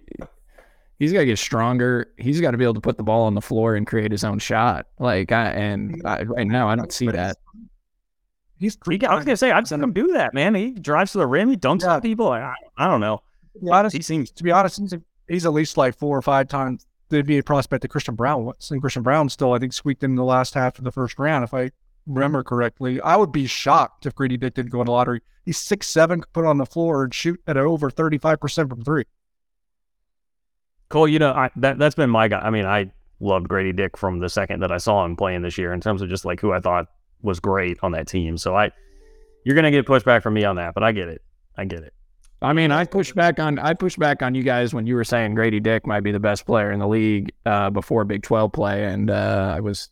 [0.99, 2.13] he's got to get stronger.
[2.17, 4.23] He's got to be able to put the ball on the floor and create his
[4.23, 4.87] own shot.
[4.99, 7.37] Like I, and I, right now I don't see that.
[8.57, 10.55] He's he, I was gonna say I've seen him do that, man.
[10.55, 11.95] He drives to the rim, he dunks yeah.
[11.95, 12.29] on people.
[12.29, 13.23] I, I don't know.
[13.61, 14.95] Yeah, honest, he seems to be honest.
[15.29, 18.45] He's at least like four or five times there'd be a prospect that Christian Braun
[18.45, 18.71] was.
[18.71, 21.45] And Christian Braun still, I think, squeaked in the last half of the first round,
[21.45, 21.71] if I
[22.07, 23.01] remember correctly.
[23.01, 25.21] I would be shocked if Grady Dick didn't go in the lottery.
[25.45, 28.83] He's six seven, put on the floor and shoot at over thirty five percent from
[28.83, 29.05] three.
[30.89, 32.41] Cole, you know I, that that's been my guy.
[32.41, 35.59] I mean, I loved Grady Dick from the second that I saw him playing this
[35.59, 36.87] year in terms of just like who I thought
[37.23, 38.37] was great on that team.
[38.39, 38.71] So I,
[39.45, 41.23] you're gonna get pushback from me on that, but I get it.
[41.57, 41.95] I get it.
[42.43, 45.05] I mean, I pushed back on I pushed back on you guys when you were
[45.05, 48.53] saying Grady Dick might be the best player in the league uh, before Big Twelve
[48.53, 49.89] play, and uh, I was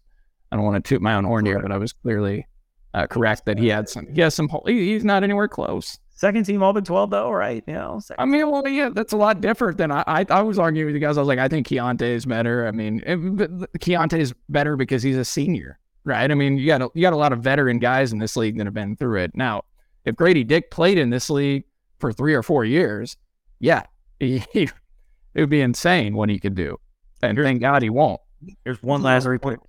[0.51, 2.47] I don't want to toot my own horn here, but I was clearly
[2.95, 5.99] uh, correct that he had some he has some he's not anywhere close.
[6.11, 7.65] Second team All Big Twelve though, right?
[7.67, 10.27] You know, I mean, well, yeah, that's a lot different than I, I.
[10.29, 11.17] I was arguing with you guys.
[11.17, 12.67] I was like, I think Keyontae is better.
[12.67, 16.31] I mean, Keyontae is better because he's a senior, right?
[16.31, 18.59] I mean, you got a, you got a lot of veteran guys in this league
[18.59, 19.35] that have been through it.
[19.35, 19.65] Now,
[20.05, 21.65] if Grady Dick played in this league
[22.03, 23.17] for three or four years,
[23.61, 23.85] yeah,
[24.19, 24.63] he, he,
[25.35, 26.79] it would be insane what he could do.
[27.23, 28.21] And thank God he won't.
[28.65, 29.61] There's one last point.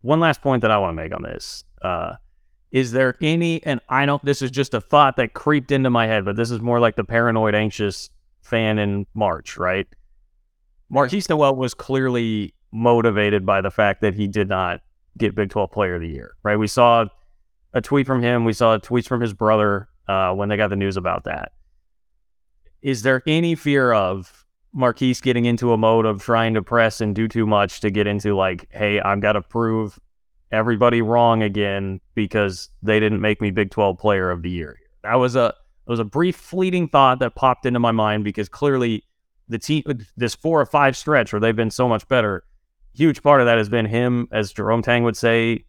[0.00, 1.64] One last point that I want to make on this.
[1.82, 2.14] Uh,
[2.70, 6.06] is there any, and I know this is just a thought that creeped into my
[6.06, 8.10] head, but this is more like the paranoid, anxious
[8.42, 9.86] fan in March, right?
[10.92, 14.80] Markquis Nowell was clearly motivated by the fact that he did not
[15.18, 16.56] get Big 12 Player of the Year, right?
[16.56, 17.06] We saw
[17.72, 18.44] a tweet from him.
[18.44, 21.52] We saw tweets from his brother uh, when they got the news about that
[22.84, 24.44] is there any fear of
[24.76, 28.06] Markquis getting into a mode of trying to press and do too much to get
[28.06, 29.98] into like, hey, I've got to prove
[30.52, 34.78] everybody wrong again because they didn't make me Big 12 player of the year.
[35.02, 35.54] That was a
[35.86, 39.02] it was a brief fleeting thought that popped into my mind because clearly
[39.48, 39.82] the team
[40.16, 42.44] this four or five stretch where they've been so much better,
[42.94, 45.64] huge part of that has been him, as Jerome Tang would say,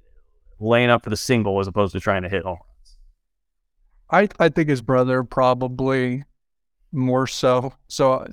[0.59, 2.97] laying up for the single as opposed to trying to hit home runs.
[4.39, 6.25] I I think his brother probably
[6.91, 7.73] more so.
[7.87, 8.25] So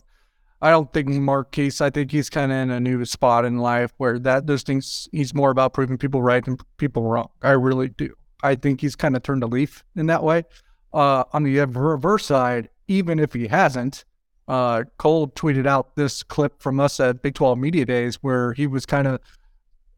[0.60, 1.80] I don't think Markquis.
[1.80, 5.08] I think he's kind of in a new spot in life where that those things
[5.10, 7.30] he's more about proving people right and people wrong.
[7.42, 8.14] I really do.
[8.44, 10.44] I think he's kind of turned a leaf in that way.
[10.92, 14.04] Uh, on the reverse side, even if he hasn't,
[14.46, 18.66] uh, Cole tweeted out this clip from us at Big 12 Media Days where he
[18.66, 19.20] was kind of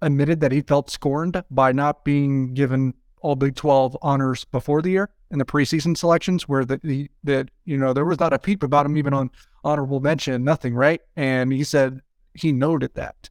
[0.00, 4.90] admitted that he felt scorned by not being given all Big 12 honors before the
[4.90, 8.38] year in the preseason selections, where that the that you know there was not a
[8.38, 9.30] peep about him even on
[9.62, 11.02] honorable mention, nothing, right?
[11.16, 12.00] And he said
[12.32, 13.28] he noted that,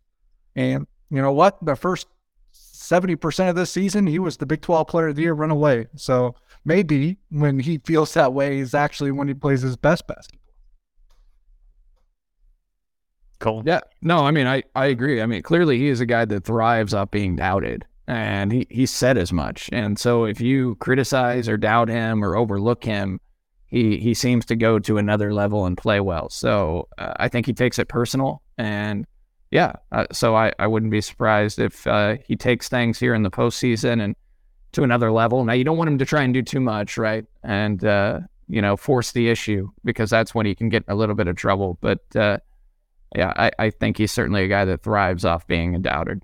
[0.55, 2.07] and you know what, the first
[2.53, 5.87] 70% of this season, he was the Big 12 player of the year runaway.
[5.95, 6.35] So
[6.65, 10.41] maybe when he feels that way is actually when he plays his best basketball.
[13.39, 13.63] Cool.
[13.65, 13.81] Yeah.
[14.01, 15.21] No, I mean, I, I agree.
[15.21, 17.85] I mean, clearly he is a guy that thrives off being doubted.
[18.07, 19.69] And he, he said as much.
[19.71, 23.19] And so if you criticize or doubt him or overlook him,
[23.65, 26.29] he, he seems to go to another level and play well.
[26.29, 28.43] So uh, I think he takes it personal.
[28.57, 29.07] And
[29.51, 33.23] yeah, uh, so I, I wouldn't be surprised if uh, he takes things here in
[33.23, 34.15] the postseason and
[34.73, 35.43] to another level.
[35.45, 37.25] Now, you don't want him to try and do too much, right?
[37.43, 41.15] And, uh, you know, force the issue because that's when he can get a little
[41.15, 41.77] bit of trouble.
[41.79, 42.39] But, uh,
[43.15, 46.23] yeah, I, I think he's certainly a guy that thrives off being doubted.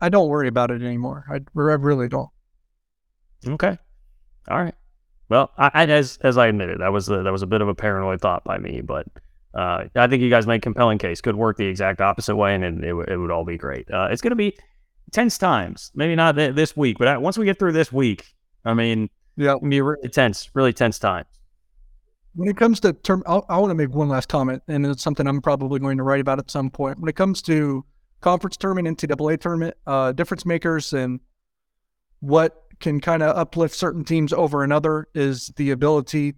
[0.00, 1.24] I don't worry about it anymore.
[1.30, 2.30] I, I really don't.
[3.46, 3.78] Okay.
[4.48, 4.74] All right.
[5.28, 7.68] Well, I, I, as as I admitted, that was a, that was a bit of
[7.68, 9.06] a paranoid thought by me, but
[9.54, 11.20] uh, I think you guys made a compelling case.
[11.20, 13.90] Could work the exact opposite way, and it, it, it would all be great.
[13.90, 14.56] Uh, it's going to be
[15.12, 15.90] tense times.
[15.94, 18.24] Maybe not th- this week, but once we get through this week,
[18.64, 21.26] I mean, yeah, going be really tense, really tense times.
[22.34, 25.02] When it comes to term, I'll, I want to make one last comment, and it's
[25.02, 27.00] something I'm probably going to write about at some point.
[27.00, 27.84] When it comes to
[28.20, 31.20] conference tournament, NCAA tournament, uh, difference makers, and
[32.20, 36.34] what can kind of uplift certain teams over another is the ability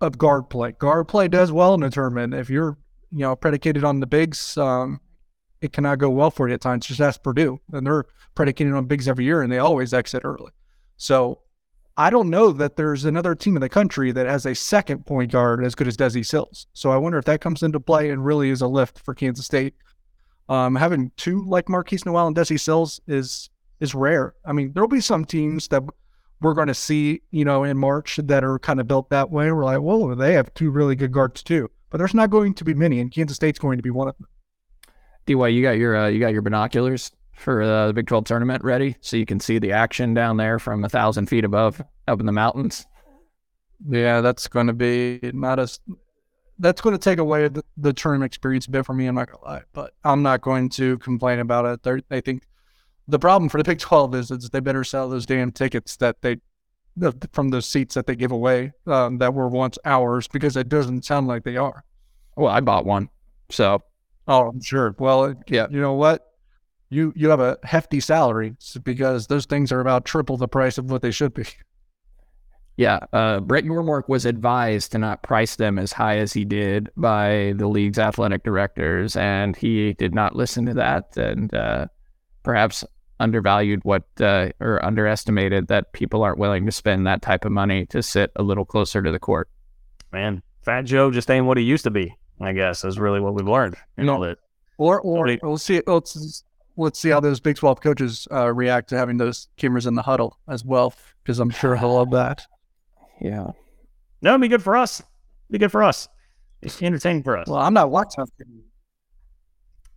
[0.00, 0.72] of guard play.
[0.72, 2.34] Guard play does well in a tournament.
[2.34, 2.76] If you're,
[3.10, 5.00] you know, predicated on the bigs, um,
[5.60, 6.86] it cannot go well for you at times.
[6.86, 8.04] Just ask Purdue, and they're
[8.34, 10.50] predicated on bigs every year, and they always exit early.
[10.96, 11.40] So
[11.96, 15.30] I don't know that there's another team in the country that has a second point
[15.30, 16.66] guard as good as Desi Sills.
[16.72, 19.46] So I wonder if that comes into play and really is a lift for Kansas
[19.46, 19.74] State.
[20.48, 24.34] Um, having two like Markquis Nowell and Desi Sills is is rare.
[24.44, 25.82] I mean, there'll be some teams that
[26.40, 29.50] we're going to see, you know, in March that are kind of built that way.
[29.52, 31.70] We're like, well, they have two really good guards too.
[31.90, 34.16] But there's not going to be many, and Kansas State's going to be one of
[34.18, 34.26] them.
[35.26, 38.62] DY, you got your uh, you got your binoculars for uh, the Big 12 tournament
[38.64, 42.20] ready so you can see the action down there from a thousand feet above up
[42.20, 42.86] in the mountains?
[43.88, 45.80] Yeah, that's going to be not as.
[46.58, 49.06] That's going to take away the, the tournament experience a bit for me.
[49.06, 51.82] I'm not going to lie, but I'm not going to complain about it.
[51.82, 52.44] They're, they think
[53.08, 56.22] the problem for the Big 12 is, is they better sell those damn tickets that
[56.22, 56.36] they
[57.32, 61.06] from those seats that they give away um, that were once ours because it doesn't
[61.06, 61.84] sound like they are.
[62.36, 63.08] Well, I bought one,
[63.50, 63.82] so
[64.28, 64.94] oh, I'm sure.
[64.98, 66.32] Well, yeah, you know what?
[66.92, 70.90] you you have a hefty salary because those things are about triple the price of
[70.90, 71.44] what they should be.
[72.76, 76.90] Yeah, uh, Brett Yormark was advised to not price them as high as he did
[76.96, 81.86] by the league's athletic directors, and he did not listen to that, and uh,
[82.42, 82.82] perhaps
[83.20, 87.86] undervalued what uh, or underestimated that people aren't willing to spend that type of money
[87.86, 89.48] to sit a little closer to the court.
[90.10, 92.16] Man, Fat Joe just ain't what he used to be.
[92.40, 93.76] I guess is really what we've learned.
[93.96, 94.38] You know, that
[94.78, 95.82] or or we'll see.
[95.86, 96.42] Let's
[96.76, 100.02] let's see how those Big 12 coaches uh, react to having those cameras in the
[100.02, 102.46] huddle as well, because I'm sure he'll love that.
[103.22, 103.52] Yeah.
[104.20, 105.00] No, it'd be good for us.
[105.00, 106.08] It'd be good for us.
[106.60, 107.48] It's entertaining for us.
[107.48, 108.24] Well, I'm not watching.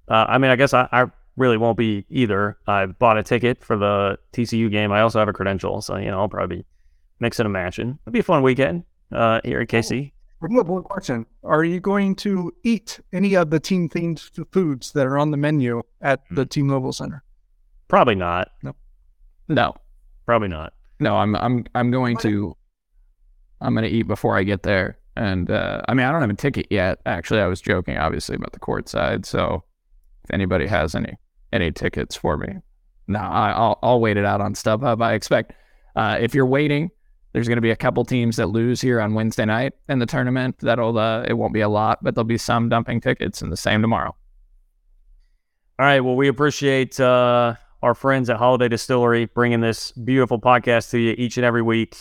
[0.07, 1.05] Uh, I mean, I guess I, I,
[1.37, 2.57] really won't be either.
[2.65, 4.91] I bought a ticket for the TCU game.
[4.91, 6.65] I also have a credential, so you know I'll probably be
[7.19, 7.99] mixing and matching.
[8.03, 10.11] It'll be a fun weekend uh, here at KC.
[10.39, 14.19] One question: Are you going to eat any of the team themed
[14.51, 17.23] foods that are on the menu at the T-Mobile Center?
[17.87, 18.51] Probably not.
[18.63, 18.75] No.
[19.47, 19.75] No.
[20.25, 20.73] Probably not.
[20.99, 22.55] No, I'm I'm I'm going to
[23.65, 24.97] I'm going to eat before I get there.
[25.15, 26.99] And uh, I mean, I don't have a ticket yet.
[27.05, 29.25] Actually, I was joking, obviously, about the court side.
[29.25, 29.63] So
[30.23, 31.15] if anybody has any
[31.53, 32.57] any tickets for me,
[33.07, 35.01] no, I, will I'll wait it out on StubHub.
[35.01, 35.53] I expect
[35.95, 36.91] uh, if you're waiting,
[37.31, 40.05] there's going to be a couple teams that lose here on Wednesday night in the
[40.05, 40.57] tournament.
[40.59, 43.57] That'll uh, it won't be a lot, but there'll be some dumping tickets, and the
[43.57, 44.15] same tomorrow.
[45.77, 45.99] All right.
[45.99, 51.15] Well, we appreciate uh, our friends at Holladay Distillery bringing this beautiful podcast to you
[51.17, 51.97] each and every week.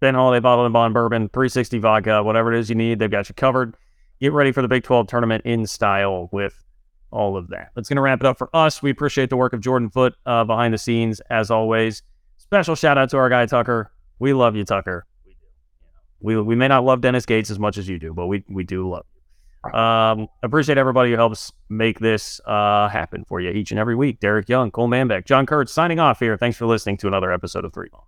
[0.00, 3.28] Ben Holladay Bottled and Bond Bourbon, 360 vodka, whatever it is you need, they've got
[3.28, 3.76] you covered.
[4.20, 6.62] Get ready for the Big 12 tournament in style with
[7.10, 7.70] all of that.
[7.74, 8.82] That's going to wrap it up for us.
[8.82, 12.02] We appreciate the work of Jordan Foot uh, behind the scenes, as always.
[12.36, 15.06] Special shout out to our guy Tucker we love you, Tucker.
[15.26, 15.38] We do.
[16.20, 18.64] We we may not love Dennis Gates as much as you do, but we we
[18.64, 19.78] do love you.
[19.78, 24.20] Um, appreciate everybody who helps make this uh, happen for you each and every week.
[24.20, 26.36] Derek Young, Cole Manbeck, John Kurtz signing off here.
[26.36, 28.07] Thanks for listening to another episode of Three Ball.